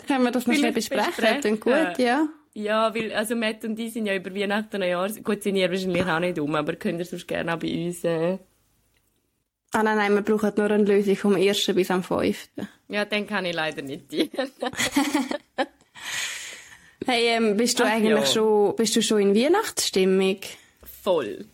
[0.07, 1.05] Können wir das noch schnell besprechen?
[1.15, 1.59] Besprechen.
[1.59, 2.27] gut, ja.
[2.53, 5.69] Ja, weil, also Matt und ich sind ja über Weihnachten und Neujahr, gut, sind ihr
[5.69, 8.37] wahrscheinlich auch nicht um, aber könnt ihr sonst gerne auch bei uns, äh,
[9.75, 11.65] Ah nein, nein, wir brauchen nur eine Lösung vom 1.
[11.75, 12.47] bis am 5.
[12.87, 14.29] ja, den kann ich leider nicht dienen.
[17.07, 18.25] Hey, ähm, bist du Ach eigentlich ja.
[18.25, 20.39] schon, bist du schon in Weihnachtsstimmung?
[21.03, 21.45] Voll.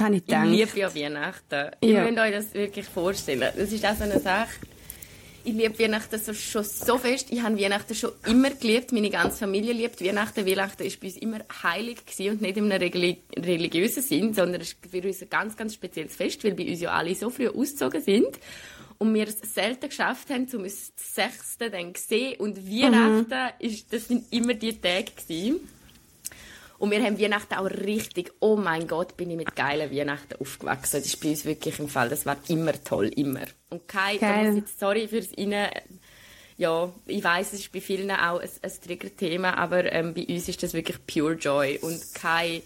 [0.00, 0.46] Habe ich Ich gedacht.
[0.46, 1.52] liebe ja Weihnachten.
[1.54, 1.70] Ja.
[1.82, 3.40] Ihr müsst euch das wirklich vorstellen.
[3.56, 4.48] Das ist auch so eine Sache.
[5.46, 7.26] Ich liebe Weihnachten so, schon so fest.
[7.30, 8.92] Ich habe Weihnachten schon immer geliebt.
[8.92, 10.46] Meine ganze Familie liebt Weihnachten.
[10.46, 14.72] Weihnachten ist bei uns immer heilig und nicht in einem regli religiösen Sinn, sondern es
[14.72, 17.48] ist für uns ein ganz, ganz spezielles Fest, weil bei uns ja alle so früh
[17.48, 18.38] ausgezogen sind
[18.96, 22.40] und wir es selten geschafft haben, um uns das Sechste dann zu sehen.
[22.40, 25.60] Und Weihnachten, ist, das sind immer die Tage gewesen.
[26.84, 30.98] Und wir haben Weihnachten auch richtig, oh mein Gott, bin ich mit geilen Weihnachten aufgewachsen.
[30.98, 33.46] Das ist bei uns wirklich im Fall, das war immer toll, immer.
[33.70, 35.70] Und ich jetzt, sorry fürs Rein,
[36.58, 40.46] ja, ich weiß, es ist bei vielen auch ein, ein Triggerthema, aber ähm, bei uns
[40.46, 42.60] ist das wirklich pure Joy und kein,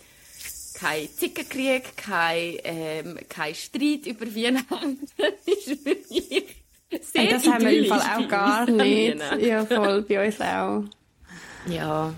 [0.74, 4.98] kein Zickenkrieg, kein, ähm, kein Streit über Weihnachten.
[5.16, 6.57] Das ist wirklich
[6.90, 9.22] sehr Hey, das haben wir im Fall auch gar nicht.
[9.42, 10.83] Ja, voll, bei uns auch.
[11.68, 12.12] Ja,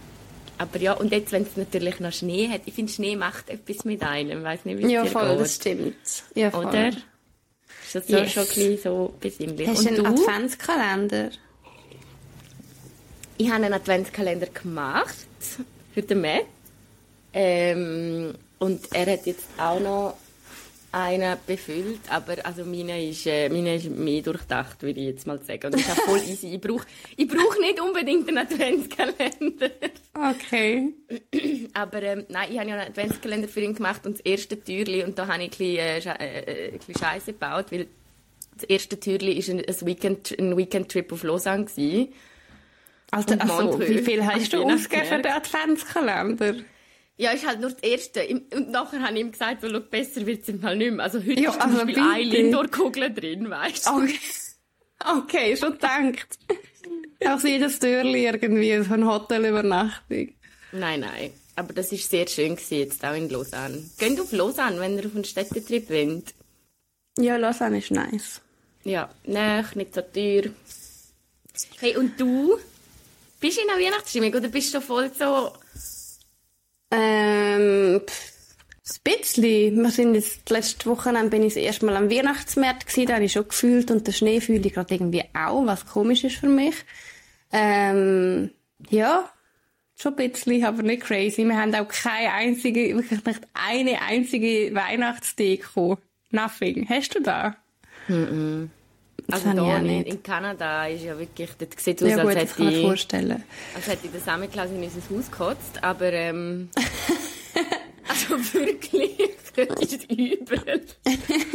[0.60, 3.84] aber ja, und jetzt, wenn es natürlich noch Schnee hat, ich finde, Schnee macht etwas
[3.84, 5.40] mit einem, weiß nicht, wie es Ja, voll, geht.
[5.40, 5.96] das stimmt.
[6.34, 6.66] Ja, voll.
[6.66, 6.88] Oder?
[6.88, 8.32] Ist das Yes.
[8.32, 9.66] schon ein bisschen so besinnlich?
[9.68, 10.22] Hast du und einen du?
[10.22, 11.30] Adventskalender?
[13.38, 15.16] Ich habe einen Adventskalender gemacht
[15.94, 16.44] für den Matt.
[17.32, 20.14] Ähm, und er hat jetzt auch noch
[20.92, 25.40] einen befüllt, aber also meine ist, äh, meine ist mehr durchdacht, würde ich jetzt mal
[25.42, 25.66] sagen.
[25.66, 26.54] Und das ist auch voll easy.
[26.54, 26.84] Ich brauche
[27.16, 29.70] ich brauch nicht unbedingt einen Adventskalender.
[30.14, 30.92] Okay.
[31.74, 35.04] Aber ähm, nein, ich habe ja einen Adventskalender für ihn gemacht und das erste Türli,
[35.04, 37.86] und da habe ich ein bisschen, äh, äh, äh, bisschen Scheiße gebaut, weil
[38.54, 41.66] das erste Türli war ein, ein Weekend, ein Weekend-Trip auf Lausanne.
[41.66, 42.08] Gewesen.
[43.12, 46.54] Also, also wie viel hast du ausgegeben für den Adventskalender?
[47.20, 48.26] Ja, ist halt nur das erste.
[48.26, 51.04] Und nachher habe ich ihm gesagt, schau, besser wird es im Fall nicht mehr.
[51.04, 53.90] Also heute Ja, ist zum also Beispiel eine Lindor-Kugel drin, weißt du?
[53.90, 54.18] Okay.
[55.04, 56.38] Okay, schon gedacht.
[57.26, 60.32] Auch jedes Türli irgendwie eine Hotelübernachtung.
[60.72, 61.30] Nein, nein.
[61.56, 63.84] Aber das ist sehr schön gewesen, jetzt auch in Lausanne.
[63.98, 66.32] Geht auf Lausanne, wenn ihr auf einen Städtetrip wollt.
[67.18, 68.40] Ja, Lausanne ist nice.
[68.84, 70.44] Ja, nein, nicht so teuer.
[71.80, 72.56] Hey, und du?
[73.40, 75.52] Bist du in einer Weihnachtsstimmung oder bist du voll so...
[76.90, 79.82] Ähm, ein bisschen.
[79.82, 83.24] Wir sind jetzt, letzte Woche bin ich das erste Mal am Weihnachtsmarkt gewesen, da habe
[83.24, 86.48] ich schon gefühlt und den Schnee fühle ich gerade irgendwie auch, was komisch ist für
[86.48, 86.74] mich.
[87.52, 88.50] Ähm,
[88.88, 89.30] ja,
[89.96, 91.44] schon ein bisschen, aber nicht crazy.
[91.44, 95.98] Wir haben auch keine einzige, wirklich nicht eine einzige Weihnachtsdeko.
[96.30, 96.88] Nothing.
[96.88, 97.56] Hast du da?
[98.08, 98.18] Das
[99.30, 100.06] Also ich da nicht.
[100.08, 101.50] in Kanada ist ja wirklich...
[101.58, 102.86] Das sieht aus, Ja gut, als das hätte mir ich...
[102.86, 103.44] vorstellen.
[103.74, 106.68] Als hätte ich den Samichlaus in unser Haus gekotzt, aber ähm,
[108.08, 109.16] also wirklich,
[109.56, 110.82] das ist übel.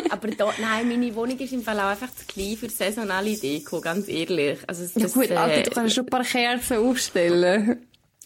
[0.09, 3.81] aber da, nein, meine Wohnung ist im Fall auch einfach zu klein für saisonale Deko,
[3.81, 4.59] ganz ehrlich.
[4.67, 7.85] Also das, Ja gut, äh, Alter, du kannst schon ein paar Kerzen aufstellen.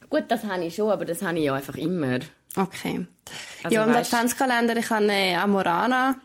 [0.09, 2.19] gut, das habe ich schon, aber das habe ich ja einfach immer.
[2.55, 3.05] Okay.
[3.63, 6.19] Also ja, und weisst- Adventskalender, ich habe äh, Amorana.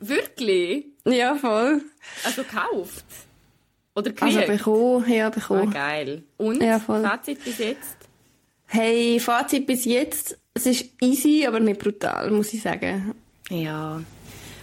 [0.00, 0.86] Wirklich?
[1.06, 1.82] Ja, voll.
[2.24, 3.04] Also gekauft?
[3.94, 4.58] Oder Also gekriegt?
[4.58, 5.70] bekommen, ja, ah, bekommen.
[5.70, 6.22] geil.
[6.36, 6.62] Und?
[6.62, 7.02] Ja, voll.
[7.02, 7.96] Fazit bis jetzt?
[8.66, 13.14] Hey, Fazit bis jetzt, es ist easy, aber nicht brutal, muss ich sagen.
[13.50, 14.02] Ja.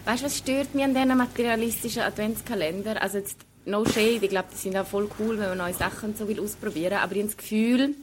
[0.06, 3.02] Weißt du, was stört mich an diesen materialistischen Adventskalender?
[3.02, 6.16] Also jetzt, no shade, ich glaube, die sind auch voll cool, wenn man neue Sachen
[6.16, 6.94] so will ausprobieren.
[6.96, 7.96] Aber ich habe das Gefühl,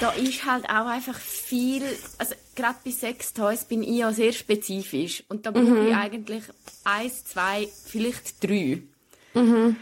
[0.00, 1.82] da ist halt auch einfach viel,
[2.18, 5.24] also gerade bei Sextoys bin ich ja sehr spezifisch.
[5.28, 5.88] Und da brauche Mhm.
[5.88, 6.44] ich eigentlich
[6.84, 8.82] eins, zwei, vielleicht drei.
[9.34, 9.76] Mhm.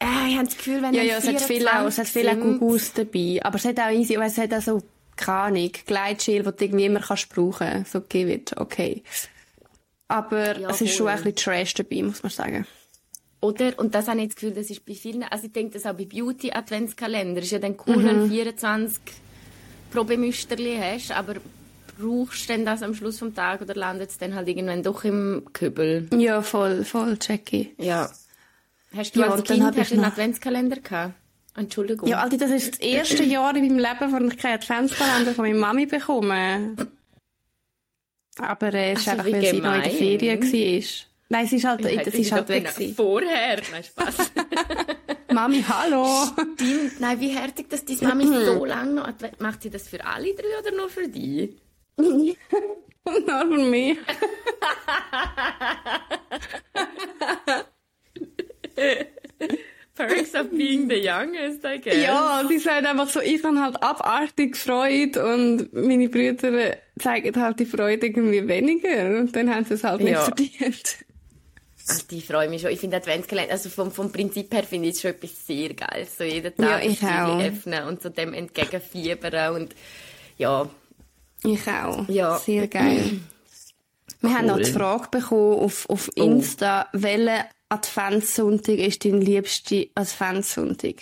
[0.00, 2.28] Äh, ich habe das Gefühl, wenn Ja, ja, es hat viel auch, es hat viel
[2.28, 3.40] auch Gugus dabei.
[3.42, 4.82] Aber es hat auch easy, weil es hat auch so,
[5.16, 7.84] keine Ahnung, Gleitschil, die du irgendwie immer kannst brauchen.
[7.90, 9.02] So give it, okay.
[10.06, 12.66] Aber Ja, es ist schon ein bisschen Trash dabei, muss man sagen.
[13.40, 13.78] Oder?
[13.78, 15.94] Und das habe ich das Gefühl, das ist bei vielen, also ich denke, das auch
[15.96, 19.00] bei Beauty-Adventskalender ist ja dann cool, wenn du 24
[19.92, 21.34] Probemüsterli hast, aber
[22.00, 25.04] brauchst du denn das am Schluss vom Tag oder landet es dann halt irgendwann doch
[25.04, 26.08] im Kübel?
[26.16, 27.74] Ja, voll, voll, Jackie.
[27.78, 28.10] Ja.
[28.96, 31.14] Hast du Ja, als Kind hast einen noch- Adventskalender gehabt?
[31.56, 32.08] Entschuldigung.
[32.08, 35.44] Ja, Alter, das ist das erste Jahr in meinem Leben, wo ich keinen Adventskalender von
[35.44, 36.76] meiner Mami bekomme.
[38.38, 39.90] Aber äh, es ist Also, einfach, weil sie noch in der.
[39.90, 41.07] Ferien war.
[41.30, 42.68] Nein, es ist halt, Hätte es ist ich halt weg.
[42.96, 43.60] Vorher.
[43.70, 44.32] Nein, Spaß.
[45.32, 46.06] Mami, hallo!
[46.54, 47.00] Stimmt.
[47.00, 49.38] Nein, wie härtig, dass deine Mami so lange noch Advent...
[49.40, 51.50] Macht sie das für alle drei oder nur für dich?
[53.08, 53.96] Nur für mich.
[59.94, 61.96] Perks of being the youngest, I guess.
[62.02, 67.58] Ja, die sagen einfach so, ich habe halt abartig Freude und meine Brüder zeigen halt
[67.58, 70.22] die Freude irgendwie weniger und dann haben sie es halt nicht Ja.
[70.22, 70.98] verdient.
[71.90, 72.70] Ach, die freue mich schon.
[72.70, 76.06] Ich finde Adventskalender, also vom, vom Prinzip her finde ich es schon etwas sehr geil.
[76.06, 77.40] So jeden Tag Ja, ich auch.
[77.40, 79.74] öffnen und so dem entgegenfiebern und
[80.36, 80.68] ja,
[81.44, 82.08] Ich auch.
[82.08, 82.38] Ja.
[82.38, 83.20] Sehr geil.
[84.20, 84.62] Wir haben noch Cool.
[84.64, 90.96] die Frage bekommen auf, auf Insta, welcher Adventssonntag ist dein liebster Adventssonntag?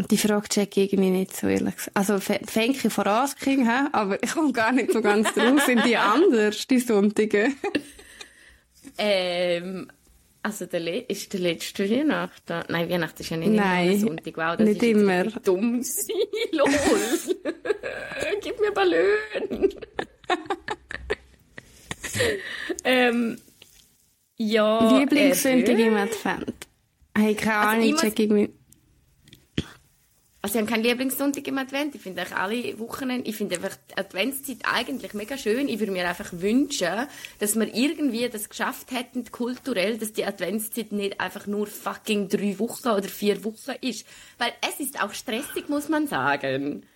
[0.00, 1.96] Und die Frage check ich irgendwie nicht so ehrlich gesagt.
[1.96, 3.88] Also fängt ich voraus, King, hä?
[3.92, 5.66] aber ich komme gar nicht so ganz draus.
[5.66, 7.50] Sind die anders, die Sonntage?
[8.98, 9.90] Ähm,
[10.42, 12.62] also der Le ist der letzte Weihnachten.
[12.68, 14.36] Nein, Weihnachten ist ja nicht Nein, immer Sonntag.
[14.36, 15.24] Wow, das nicht ist immer.
[15.24, 16.16] dumm sein.
[16.52, 16.68] Lol.
[18.42, 19.68] Gib mir Ballon.
[22.84, 23.38] ähm,
[24.36, 24.98] ja.
[24.98, 25.88] Lieblingssonntag eben.
[25.88, 26.54] im Advent?
[27.16, 28.50] Hey, keine Also Ahnung, ich muss- check irgendwie.
[30.40, 31.96] Also ich habe keinen Lieblingssonntag im Advent.
[31.96, 35.68] Ich finde eigentlich alle Wochenende, ich finde einfach die Adventszeit eigentlich mega schön.
[35.68, 37.08] Ich würde mir einfach wünschen,
[37.40, 42.56] dass wir irgendwie das geschafft hätten, kulturell, dass die Adventszeit nicht einfach nur fucking drei
[42.60, 44.06] Wochen oder vier Wochen ist.
[44.38, 46.86] Weil es ist auch stressig, muss man sagen.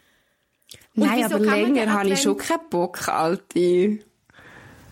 [0.95, 3.99] Und Nein, aber länger habe ich schon keinen Bock, Alte.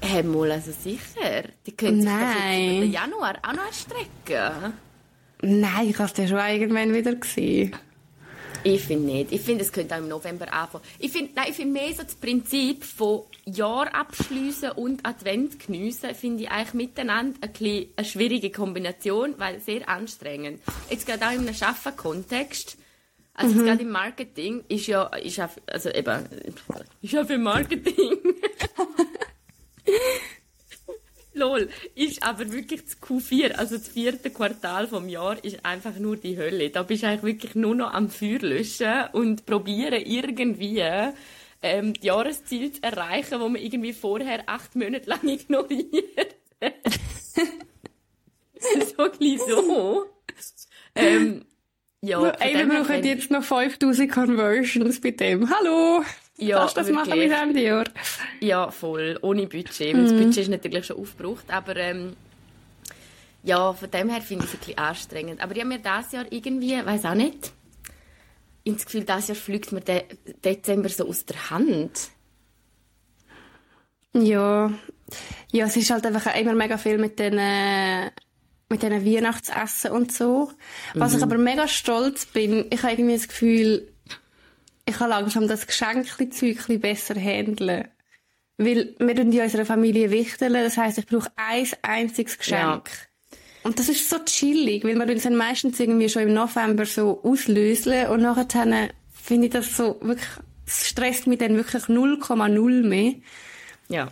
[0.02, 1.44] Hey, mal, also sicher.
[1.66, 2.70] Die können sich doch jetzt Nein.
[2.70, 4.72] über den Januar auch noch erstrecken.
[5.42, 7.76] Nein, ich habe es ja schon irgendwann wieder gesehen.
[8.64, 9.33] Ich finde nicht.
[9.33, 10.85] Ich finde, es könnte auch im November anfangen.
[10.99, 16.14] Ich finde, nein, ich finde mehr so das Prinzip von Jahr abschliessen und Advent geniessen,
[16.14, 20.61] finde ich eigentlich miteinander ein bisschen eine schwierige Kombination, weil sehr anstrengend.
[20.90, 22.77] Jetzt gerade auch in einem Schaffen-Kontext,
[23.35, 26.27] also jetzt gerade im Marketing, ist ja, ist ja, also eben,
[27.01, 28.18] ist ja für Marketing.
[31.40, 36.16] Lol, ist aber wirklich das Q4, also das vierte Quartal vom Jahr, ist einfach nur
[36.16, 36.70] die Hölle.
[36.70, 40.85] Da bist du eigentlich wirklich nur noch am Feuer löschen und probieren irgendwie
[41.62, 46.37] ähm, die Jahresziele zu erreichen, wo man irgendwie vorher acht Monate lang ignoriert.
[48.96, 50.07] so ein bisschen so.
[50.94, 51.44] Ähm,
[52.03, 55.50] ja, Ey, wir brauchen jetzt noch 5000 Conversions bei dem.
[55.50, 56.03] Hallo!
[56.40, 57.29] Ja, Kannst du das machen wirklich.
[57.31, 57.85] bis Ende Jahr?
[58.40, 59.18] Ja, voll.
[59.22, 59.94] Ohne Budget.
[59.94, 62.16] Das Budget ist natürlich schon aufgebraucht, aber ähm,
[63.42, 65.40] ja, von dem her finde ich es ein bisschen anstrengend.
[65.40, 67.53] Aber ich habe mir dieses Jahr irgendwie, weiß auch nicht,
[68.64, 70.05] das Gefühl, dieses Jahr fliegt mir der
[70.44, 72.11] Dezember so aus der Hand.
[74.12, 74.72] Ja.
[75.53, 78.11] Ja, es ist halt einfach immer mega viel mit den, äh,
[78.68, 80.53] mit diesen Weihnachtsessen und so.
[80.94, 83.92] Was ich aber mega stolz bin, ich habe irgendwie das Gefühl,
[84.90, 87.88] ich kann langsam das Geschenkli-Zeug besser handeln.
[88.57, 92.90] Weil wir in unserer Familie wichteln, das heisst, ich brauche ein einziges Geschenk.
[92.90, 93.38] Ja.
[93.62, 97.22] Und das ist so chillig, weil wir uns dann meistens irgendwie schon im November so
[97.22, 100.29] auslösen und nachher finde ich das so wirklich,
[100.66, 103.14] es stresst mich dann wirklich 0,0 mehr.
[103.88, 104.09] Ja.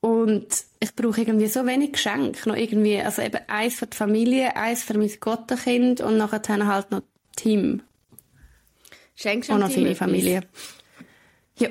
[0.00, 0.46] Und
[0.78, 2.48] ich brauche irgendwie so wenig Geschenke.
[2.48, 6.90] Noch irgendwie, also eben eins für die Familie, eins für mein Gottenkind und nachher halt
[6.90, 7.02] noch
[7.34, 7.82] Team.
[9.16, 9.98] Schenkst Und noch etwas?
[9.98, 10.42] Familie.
[11.58, 11.68] Ja.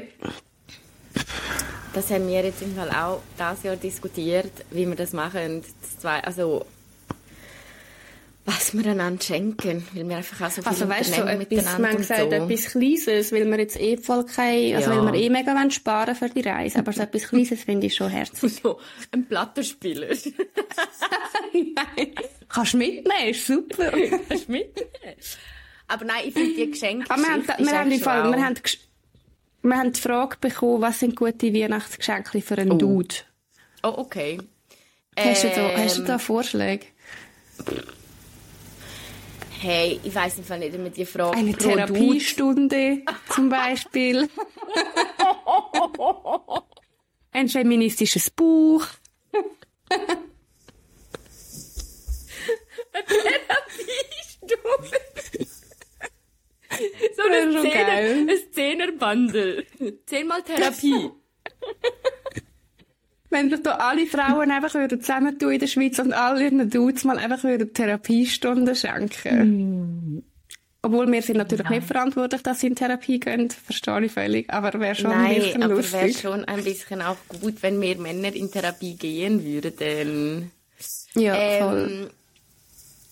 [1.94, 5.64] Das haben wir jetzt im Fall auch dieses Jahr diskutiert, wie wir das machen.
[5.82, 6.66] Das zwei, also,
[8.44, 11.98] was wir einander schenken, weil wir einfach auch so viel Also weißt so etwas, und
[11.98, 12.36] gesagt, so.
[12.36, 15.04] etwas Kleines, weil wir jetzt eh voll kein, also Ja.
[15.06, 16.80] weil wir eh mega wollen sparen für die Reise.
[16.80, 18.60] Aber so etwas Kleines finde ich schon herzig.
[18.62, 18.80] So,
[19.12, 20.08] ein Plattenspieler.
[21.54, 22.12] Nein.
[22.50, 23.92] Kannst du mitnehmen, ist super.
[24.30, 24.86] Hast du mit?
[25.88, 27.10] Aber nein, ich finde die Geschenke.
[27.10, 28.56] Aber wir haben, wir haben, Fall, wir, haben,
[29.62, 33.16] wir haben die Frage bekommen, was sind gute Weihnachtsgeschenke für einen Dude?
[33.84, 34.40] Oh, okay.
[35.18, 36.88] Hast, du da, Ähm, hast du da Vorschläge?
[39.62, 43.02] Hey, ich weiß einfach nicht, wenn die Frage Eine Therapiestunde
[43.34, 44.28] zum Beispiel.
[47.32, 48.86] Ein feministisches Buch.
[57.16, 58.28] so Wäre ein schon Zehner, geil.
[58.30, 58.54] ein
[59.06, 59.66] Zehnerbundle.
[60.06, 61.10] Zehnmal Therapie.
[63.30, 67.04] Wenn sich da alle Frauen einfach würden zusammentun in der Schweiz und alle ihren Dudes
[67.04, 70.24] mal einfach würden Therapiestunden schenken.
[70.82, 74.80] Obwohl wir sind natürlich nicht verantwortlich, dass sie in Therapie gehen, verstehe ich völlig, aber
[74.80, 76.22] wäre schon ein Nein, bisschen aber wäre lustig.
[76.22, 80.52] schon ein bisschen auch gut, wenn mehr Männer in Therapie gehen würden.
[81.16, 82.12] Ja, voll.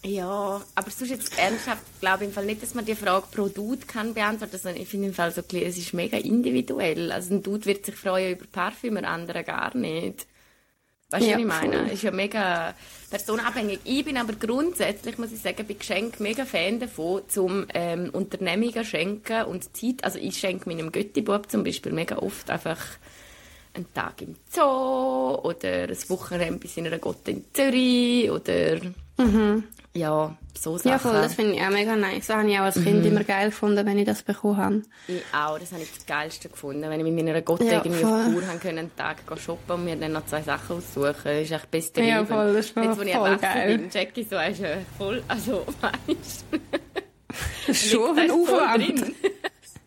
[0.06, 3.48] Ja, aber sonst jetzt ernsthaft glaube ich im Fall nicht, dass man die Frage pro
[3.48, 7.12] Dude kann beantworten, sondern ich finde im Fall so, es ist mega individuell.
[7.12, 10.28] Also ein Dude wird sich freuen über Parfüm, ein anderer gar nicht.
[11.10, 11.78] Weißt du, Ja, was ich meine?
[11.78, 11.86] voll.
[11.88, 12.76] Es ist ja mega
[13.10, 13.80] personenabhängig.
[13.86, 18.84] Ich bin aber grundsätzlich, muss ich sagen, bei Geschenken mega Fan davon, zum ähm, Unternehmungen
[18.84, 20.04] schenken und Zeit.
[20.04, 22.80] Also ich schenke meinem Göttibub zum Beispiel mega oft einfach
[23.74, 28.82] einen Tag im Zoo oder ein Wochenende bei seiner Gottin in Zürich oder
[29.96, 30.88] ja, so Sachen.
[30.88, 30.92] Mhm.
[30.92, 32.28] Ja, voll, das finde ich auch mega nice.
[32.28, 34.82] Das habe ich auch als Kind immer geil gefunden, wenn ich das bekommen habe.
[35.08, 36.82] Ich auch, das habe ich das Geilste gefunden.
[36.84, 38.34] Wenn ich mit meiner Gotte Ja, irgendwie auf voll.
[38.34, 41.16] Tour haben können, einen Tag gehen shoppen und mir dann noch zwei Sachen aussuchen.
[41.24, 43.78] Das ist echt beste Ja, voll, das ist Jetzt, wo ich voll geil.
[43.78, 44.62] bin, check ich so, ist
[44.98, 47.74] voll, also, weißt du.
[47.74, 49.04] Schon ein voll Aufwand.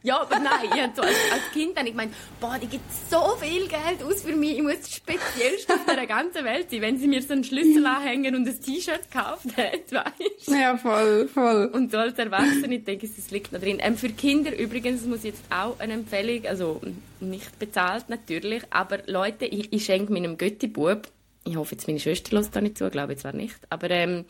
[0.06, 3.36] Ja, aber nein, ich so als, als Kind habe ich gemeint, boah, die gibt so
[3.40, 6.96] viel Geld aus für mich, ich muss das Speziellste auf der ganzen Welt sein, wenn
[6.96, 10.46] sie mir so einen Schlüssel anhängen und ein T-Shirt gekauft hat, weißt.
[10.46, 11.72] Ja, voll, voll.
[11.72, 13.78] Und so als Erwachsene denke ich, es liegt noch drin.
[13.80, 16.80] Ähm, für Kinder übrigens muss ich jetzt auch eine Empfehlung, also
[17.18, 21.08] nicht bezahlt natürlich, aber Leute, ich, ich schenke meinem Götti-Bub,
[21.42, 24.24] ich hoffe jetzt meine Schwester lässt da nicht zu, glaube ich zwar nicht, aber ähm,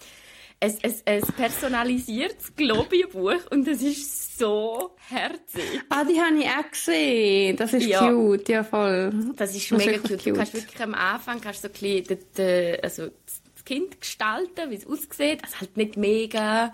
[0.60, 5.62] es, es, es personalisiertes Globi-Buch und es ist so herzig.
[5.90, 7.56] Ah, die habe ich auch gesehen.
[7.56, 8.08] Das ist Ja.
[8.10, 9.12] cute, ja voll.
[9.36, 10.26] Das ist Das ist mega wirklich cute.
[10.26, 10.36] Du cute.
[10.38, 13.06] kannst wirklich am Anfang kannst so ein bisschen den, den, also
[13.54, 15.42] das Kind gestalten, wie es aussieht.
[15.44, 16.72] Also halt nicht mega,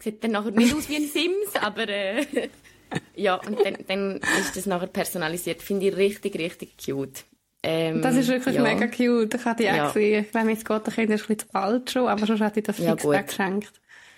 [0.00, 2.26] sieht dann nachher nicht aus wie ein Sims, aber äh,
[3.14, 5.62] ja, und dann, dann ist das nachher personalisiert.
[5.62, 7.24] Finde ich richtig, richtig cute.
[7.64, 8.62] Ähm, Das ist wirklich ja.
[8.62, 9.34] mega cute.
[9.34, 9.86] Ich habe die auch Ja.
[9.88, 10.24] gesehen.
[10.24, 12.78] Ich glaube, mein Gottenkind ist ein bisschen zu alt schon, aber schon hat ich das
[12.78, 13.12] Ja, fix gut.
[13.14, 13.72] weggeschenkt.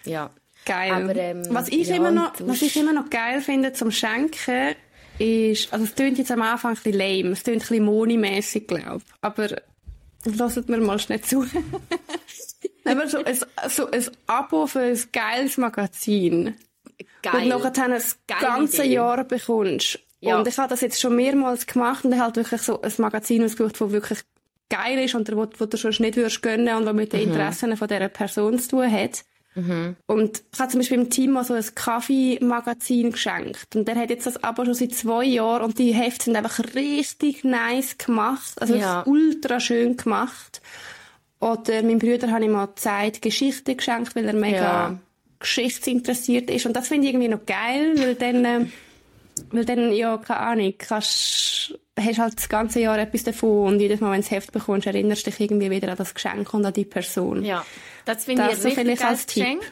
[0.04, 0.30] Ja.
[0.64, 0.92] Geil.
[0.92, 4.74] Aber, ähm, was, ich ja, immer noch, was ich immer noch geil finde zum Schenken,
[5.18, 8.66] ist, also es klingt jetzt am Anfang ein bisschen lame, es klingt ein bisschen Moni-mässig,
[8.66, 9.12] glaube ich.
[9.20, 9.48] Aber
[10.24, 11.44] lasst mir mal schnell zu.
[12.86, 16.54] Aber so ein, so ein Abo für ein geiles Magazin.
[17.22, 17.52] Geil.
[17.52, 18.02] Und nachher ein
[18.40, 18.94] ganze Idee.
[18.94, 19.98] Jahr bekommst.
[20.24, 20.38] Ja.
[20.38, 23.80] Und ich habe das jetzt schon mehrmals gemacht und halt wirklich so ein Magazin ausgesucht,
[23.80, 24.18] das wirklich
[24.70, 27.28] geil ist und wo, wo du schon nicht würdest gönnen und was mit den Mhm.
[27.32, 29.24] Interessen von dieser Person zu tun hat.
[30.06, 33.76] Und ich habe zum Beispiel im Team mal so ein Kaffee-Magazin geschenkt.
[33.76, 36.58] Und der hat jetzt das Abo schon seit zwei Jahren und die Hefte sind einfach
[36.74, 38.60] richtig nice gemacht.
[38.60, 39.04] Also Ja.
[39.06, 40.60] ultra schön gemacht.
[41.38, 44.98] Oder meinem Bruder habe ich mal Zeit Geschichte geschenkt, weil er mega Ja.
[45.38, 46.66] geschichtsinteressiert ist.
[46.66, 48.66] Und das finde ich irgendwie noch geil, weil dann, äh,
[49.50, 54.00] weil dann, ja, keine Ahnung, kannst, hast halt das ganze Jahr etwas davon und jedes
[54.00, 56.64] Mal, wenn du das Heft bekommst, erinnerst du dich irgendwie wieder an das Geschenk und
[56.64, 57.44] an die Person.
[57.44, 57.64] Ja,
[58.04, 59.42] das finde ich ein richtig als Tipp.
[59.44, 59.62] Geschenk.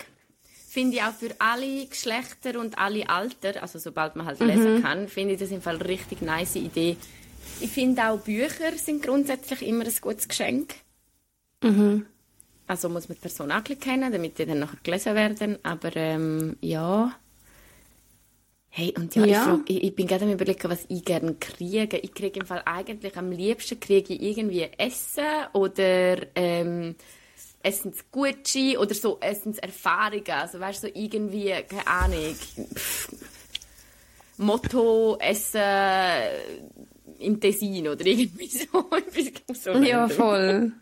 [0.69, 4.47] Finde ich auch für alle Geschlechter und alle Alter, also sobald man halt Mhm.
[4.47, 6.97] lesen kann, finde ich das im Fall eine richtig nice Idee.
[7.61, 10.75] Ich finde auch Bücher sind grundsätzlich immer ein gutes Geschenk.
[11.63, 12.07] Mhm.
[12.67, 15.59] Also muss man die Person auch kennen, damit die dann nachher gelesen werden.
[15.63, 17.13] Aber ähm, ja.
[18.75, 19.31] Hey, und ja, Ja.
[19.31, 21.99] Ich, frag, ich, ich bin gerade am überlegen, was ich gerne kriege.
[21.99, 26.95] Ich kriege im Fall eigentlich am liebsten kriege ich irgendwie Essen oder ähm,
[27.63, 30.31] Essensgutschein oder so Essenserfahrungen.
[30.31, 32.35] Also weißt du, so irgendwie, keine Ahnung,
[32.75, 33.09] pff,
[34.39, 35.61] Motto Essen
[37.19, 38.67] im Tessin oder irgendwie so.
[39.55, 40.73] So Ja, voll.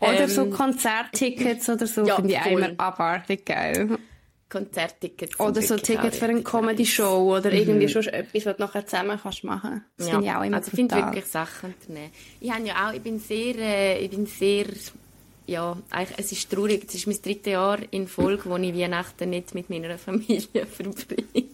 [0.00, 2.62] Oder Ähm, so Konzerttickets oder so, ja, finde ich voll.
[2.64, 3.96] immer abartig geil.
[4.50, 5.38] Konzerttickets.
[5.40, 9.18] Oder so auch Tickets für eine Comedy-Show oder irgendwie schon etwas, was du nachher zusammen
[9.22, 9.84] kannst machen.
[9.96, 12.10] Das Ja, finde ich auch immer also ich finde wirklich Sachen unternehmen.
[12.40, 14.66] Ich habe ja auch, ich bin sehr, äh, ich bin sehr,
[15.46, 19.30] ja, eigentlich, es ist traurig, es ist mein drittes Jahr in Folge, wo ich Weihnachten
[19.30, 21.48] nicht mit meiner Familie verbringe.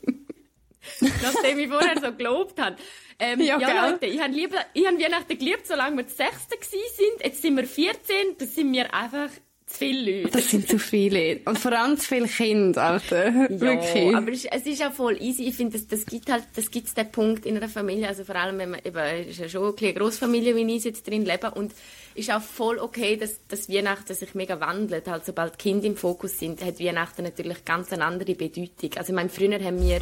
[1.00, 2.76] Nachdem ich vorher so gelobt habe.
[3.18, 3.90] Ähm, Ja, ja?
[3.90, 7.24] Leute, ich habe, habe Weihnachten geliebt, solange wir die Sechste sind.
[7.24, 9.30] Jetzt sind wir 14, das sind mir einfach
[9.66, 10.30] Zu viele Leute.
[10.30, 11.40] Das sind zu viele.
[11.44, 13.28] Und vor allem zu viele Kinder, Alter.
[13.28, 14.14] Ja, Wirklich.
[14.14, 15.42] aber es, es ist auch voll easy.
[15.42, 18.36] Ich finde, das, das gibt halt, das gibt's den Punkt in einer Familie, also vor
[18.36, 21.50] allem, wenn man eben, es ist ja schon eine Großfamilie, wie ich jetzt drin lebe
[21.50, 21.72] und
[22.14, 25.08] ist auch voll okay, dass, dass Weihnachten sich mega wandelt.
[25.08, 28.90] Halt, sobald Kinder im Fokus sind, hat Weihnachten natürlich ganz eine andere Bedeutung.
[28.96, 30.00] Also, ich meine, früher haben wir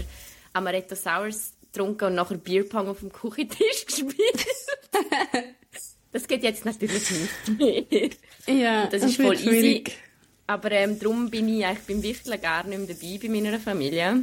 [0.52, 4.46] Amaretto Sours getrunken und nachher Bierpong auf dem Küchentisch gespielt.
[6.14, 8.10] das geht jetzt natürlich nicht mehr.
[8.56, 9.48] ja, Das ist voll wird easy.
[9.50, 9.98] schwierig.
[10.46, 14.22] Aber ähm, darum bin ich eigentlich beim Wichteln gar nicht mehr dabei bei meiner Familie.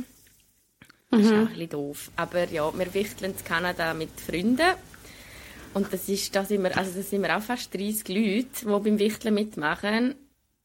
[1.09, 2.11] Das ist auch ein bisschen doof.
[2.15, 4.71] Aber ja, wir wichteln in Kanada mit Freunden.
[5.73, 8.65] Und das ist, da sind wir, also da sind wir auch fast 30 Leute, die
[8.65, 10.15] beim Wichteln mitmachen.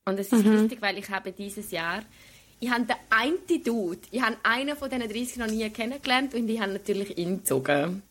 [0.04, 2.02] Und es ist lustig, weil ich habe dieses Jahr,
[2.60, 6.48] ich habe den einen Dude, ich habe einen von diesen 30 noch nie kennengelernt und
[6.48, 8.02] ich habe natürlich ihn gezogen.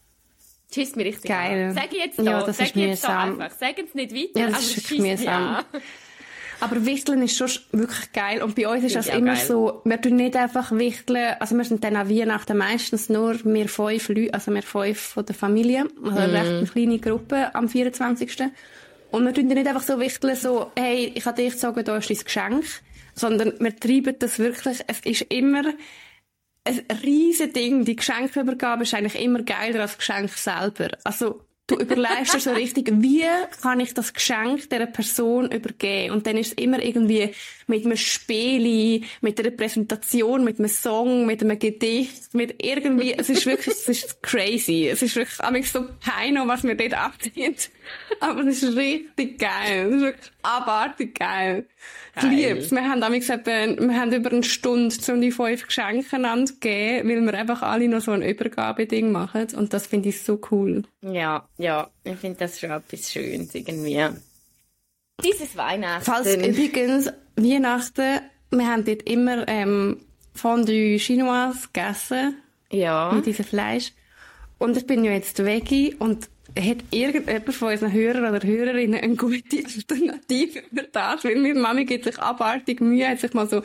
[0.74, 1.70] Schießt mir richtig Geil.
[1.70, 1.74] an.
[1.76, 3.42] Sag jetzt Ja, da, das sag ist jetzt da mühsam.
[3.42, 3.58] einfach.
[3.58, 5.58] Sag es nicht weiter, Ja, das aber ist mühsam.
[6.62, 8.42] Aber Wichteln ist schon wirklich geil.
[8.42, 9.46] Und bei uns ist das immer geil.
[9.46, 13.68] so, wir tun nicht einfach wichteln, also wir sind dann an Weihnachten meistens nur wir
[13.68, 16.36] fünf Leute, also wir fünf von der Familie, also eine Mhm.
[16.60, 18.38] recht kleine Gruppe am 24.
[19.12, 21.98] Und wir tun dann nicht einfach so wichteln, so, hey, ich habe dich gesagt, da
[21.98, 22.66] ist dein Geschenk,
[23.14, 25.64] sondern wir treiben das wirklich, es ist immer
[26.66, 27.86] ein riesen Ding.
[27.86, 30.90] Die Geschenkübergabe ist eigentlich immer geiler als das Geschenk selber.
[31.04, 33.24] Also, du überlegst dir so richtig, wie
[33.62, 36.14] kann ich das Geschenk dieser Person übergeben?
[36.14, 37.34] Und dann ist es immer irgendwie
[37.68, 43.30] mit einem Spiel, mit einer Präsentation, mit einem Song, mit einem Gedicht, mit irgendwie, es
[43.30, 44.88] ist wirklich, es ist crazy.
[44.88, 47.70] Es ist wirklich, amigs so Heino, was mir dort abzieht.
[48.20, 49.88] Aber es ist richtig geil.
[49.88, 51.66] Es ist wirklich abartig geil.
[52.18, 52.72] Ich lieb's.
[52.72, 57.10] Wir haben amigs etwa, wir haben über eine Stunde um die fünf Geschenke einander gegeben,
[57.10, 59.48] weil wir einfach alle noch so ein Übergabeding machen.
[59.56, 60.84] Und das finde ich so cool.
[61.02, 64.00] Ja, ja, ich finde das schon etwas Schönes irgendwie.
[65.24, 66.04] Dieses Weihnachten.
[66.04, 70.02] Falls übrigens Weihnachten, wir haben dort immer ähm,
[70.34, 72.36] Fondue Chinoise gegessen,
[72.72, 73.12] ja.
[73.14, 73.94] mit diesem Fleisch.
[74.58, 79.16] Und ich bin ja jetzt Veggie und hat irgendjemand von unseren Hörern oder Hörerinnen eine
[79.16, 81.24] gute Alternative für das?
[81.24, 83.62] Weil meine Mami gibt sich abartig Mühe, hat sich mal so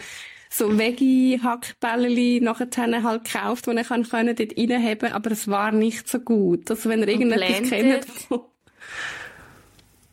[0.53, 2.69] so Veggie-Hackbällchen nachher
[3.05, 6.69] halt gekauft, die ich kann können dort reinhaben aber es war nicht so gut.
[6.69, 8.07] Also wenn ihr irgendetwas kennt,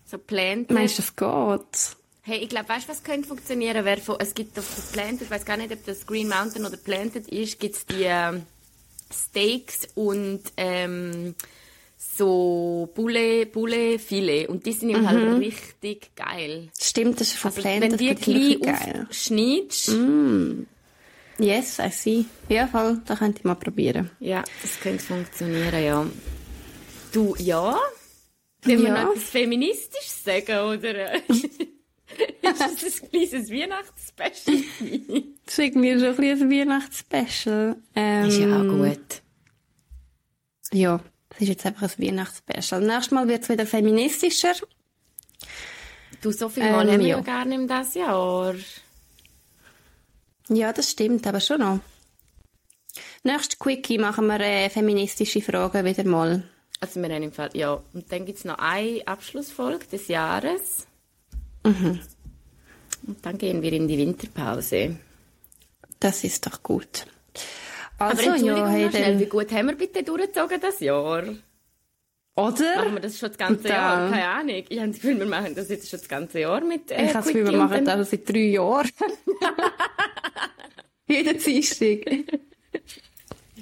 [0.09, 0.71] So Planted.
[0.71, 1.97] meinst du, das geht?
[2.23, 3.83] Hey, ich glaube, weißt du, was könnte funktionieren?
[3.85, 6.65] Wäre von, es gibt auf das Planted, ich weiß gar nicht, ob das Green Mountain
[6.65, 8.43] oder Planted ist, gibt es die ähm,
[9.13, 11.35] Steaks und ähm,
[11.97, 14.47] so Bulle, Bulle Filet.
[14.47, 16.69] Und die sind im Fall richtig geil.
[16.79, 18.75] Stimmt, das ist von Also, Plant, wenn die klein
[19.07, 19.91] aufschneidest,
[21.39, 22.25] Yes, I see.
[22.49, 24.09] Ja, voll, das könnte ich mal probieren.
[24.19, 26.05] ja, das könnte funktionieren, ja.
[27.11, 27.77] Du, ja?
[28.67, 29.03] Wir Ja.
[29.03, 31.13] noch etwas Feministisches sagen, oder?
[31.29, 31.49] ist
[32.43, 34.63] das ein kleines Weihnachtsspecial?
[35.45, 37.75] Das ist irgendwie so ein ein Weihnachtsspecial.
[37.95, 39.21] Ähm, Ist ja auch gut.
[40.73, 40.99] Ja,
[41.29, 42.81] das ist jetzt einfach ein Weihnachtsspecial.
[42.81, 44.53] Nächstes Mal wird es wieder feministischer.
[46.21, 47.19] Du, so viel Mal Ähm, haben wir ja.
[47.21, 48.55] gar nicht dieses Jahr.
[50.49, 51.79] Ja, das stimmt, aber schon noch.
[53.23, 56.43] Nächstes Quickie machen wir äh, feministische Fragen wieder mal.
[56.79, 57.81] Also wir haben im Fall, ja.
[57.93, 60.87] Und dann gibt es noch eine Abschlussfolge des Jahres.
[61.63, 61.99] Mhm.
[63.07, 64.97] Und dann gehen wir in die Winterpause.
[65.99, 67.07] Das ist doch gut.
[67.97, 71.23] Aber Also, Entschuldigung, ja, hey, schnell, wie gut haben wir bitte durchgezogen das Jahr?
[71.23, 71.43] Machen
[72.35, 72.93] oder?
[72.93, 73.67] wir das schon das ganze.
[73.67, 74.11] Jahr?
[74.11, 74.63] Keine Ahnung.
[74.69, 77.01] Ich habe das Gefühl, wir machen das jetzt schon das ganze Jahr mit äh, Ich
[77.09, 78.91] habe das Gefühl, wir machen das seit drei Jahren.
[81.07, 82.05] Jeden Dienstag.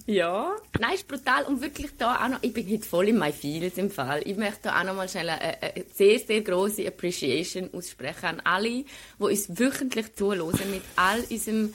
[0.06, 0.56] Ja.
[0.80, 1.46] Nein, ist brutal.
[1.46, 4.22] Und wirklich da auch noch, ich bin heute voll in my feels im Fall.
[4.26, 8.42] Ich möchte da auch noch mal schnell eine, eine sehr, sehr grosse Appreciation aussprechen an
[8.44, 8.86] alle, die
[9.18, 11.74] uns wöchentlich zuhören mit all unserem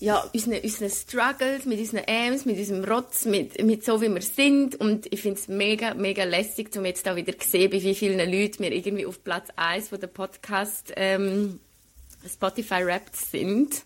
[0.00, 4.20] ja, unseren, unseren Struggles, mit unseren Aims, mit unserem Rotz, mit, mit so, wie wir
[4.20, 4.76] sind.
[4.76, 7.94] Und ich finde es mega, mega lässig, um jetzt da wieder zu sehen, bei wie
[7.94, 11.58] vielen Leuten wir irgendwie auf Platz 1 von der Podcast ähm,
[12.28, 13.84] Spotify Rapt sind.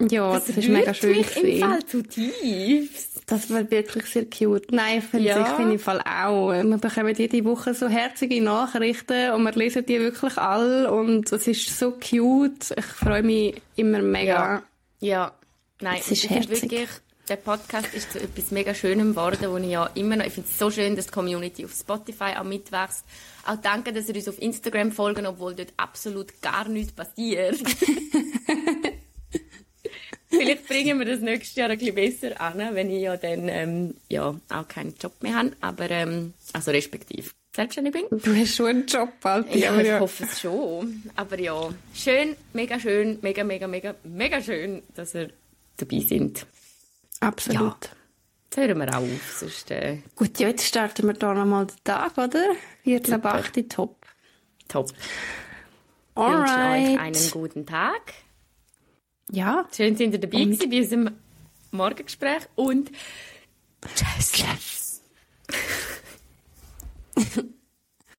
[0.00, 1.60] Ja, das, ist mega schön mich im gewesen.
[1.60, 3.22] Fall zutiefst.
[3.26, 4.70] Das war wirklich sehr cute.
[4.72, 5.40] Nein, finde Ja.
[5.42, 6.52] ich, finde im Fall auch.
[6.52, 11.46] Wir bekommen jede Woche so herzige Nachrichten und wir lesen die wirklich alle und es
[11.46, 12.72] ist so cute.
[12.76, 14.62] Ich freue mich immer mega.
[15.00, 15.32] Ja,
[15.80, 16.62] nein, Es ist herzig.
[16.62, 16.88] wirklich,
[17.28, 20.48] der Podcast ist zu etwas mega Schönem geworden, wo ich ja immer noch, ich finde
[20.50, 23.04] es so schön, dass die Community auf Spotify auch mitwächst.
[23.46, 27.58] Auch danke, dass ihr uns auf Instagram folgen, obwohl dort absolut gar nichts passiert.
[30.28, 33.94] Vielleicht bringen wir das nächstes Jahr ein bisschen besser an, wenn ich ja dann ähm,
[34.08, 35.52] ja, auch keinen Job mehr habe.
[35.60, 37.34] Aber, ähm, also respektiv.
[37.54, 38.04] selbstständig bin.
[38.10, 39.58] Du hast schon einen Job, Alti.
[39.60, 40.00] Ja, aber ich ja.
[40.00, 41.02] hoffe es schon.
[41.16, 45.30] Aber ja, schön, mega schön, mega, mega, mega, mega schön, dass ihr
[45.78, 46.46] dabei sind.
[47.20, 47.90] Absolut.
[48.50, 51.76] Jetzt hören wir auch auf, sonst äh, Gut, ja, jetzt starten wir da nochmal den
[51.84, 52.54] Tag, oder?
[52.84, 54.06] 14 ab 8, top.
[54.68, 54.90] top.
[54.90, 56.98] Ich wünsche euch Alright.
[56.98, 58.14] einen guten Tag.
[59.30, 59.66] Ja.
[59.74, 61.10] Schön, dass ihr dabei gewesen bei unserem
[61.70, 62.90] Morgengespräch und
[63.94, 65.02] Tschüss.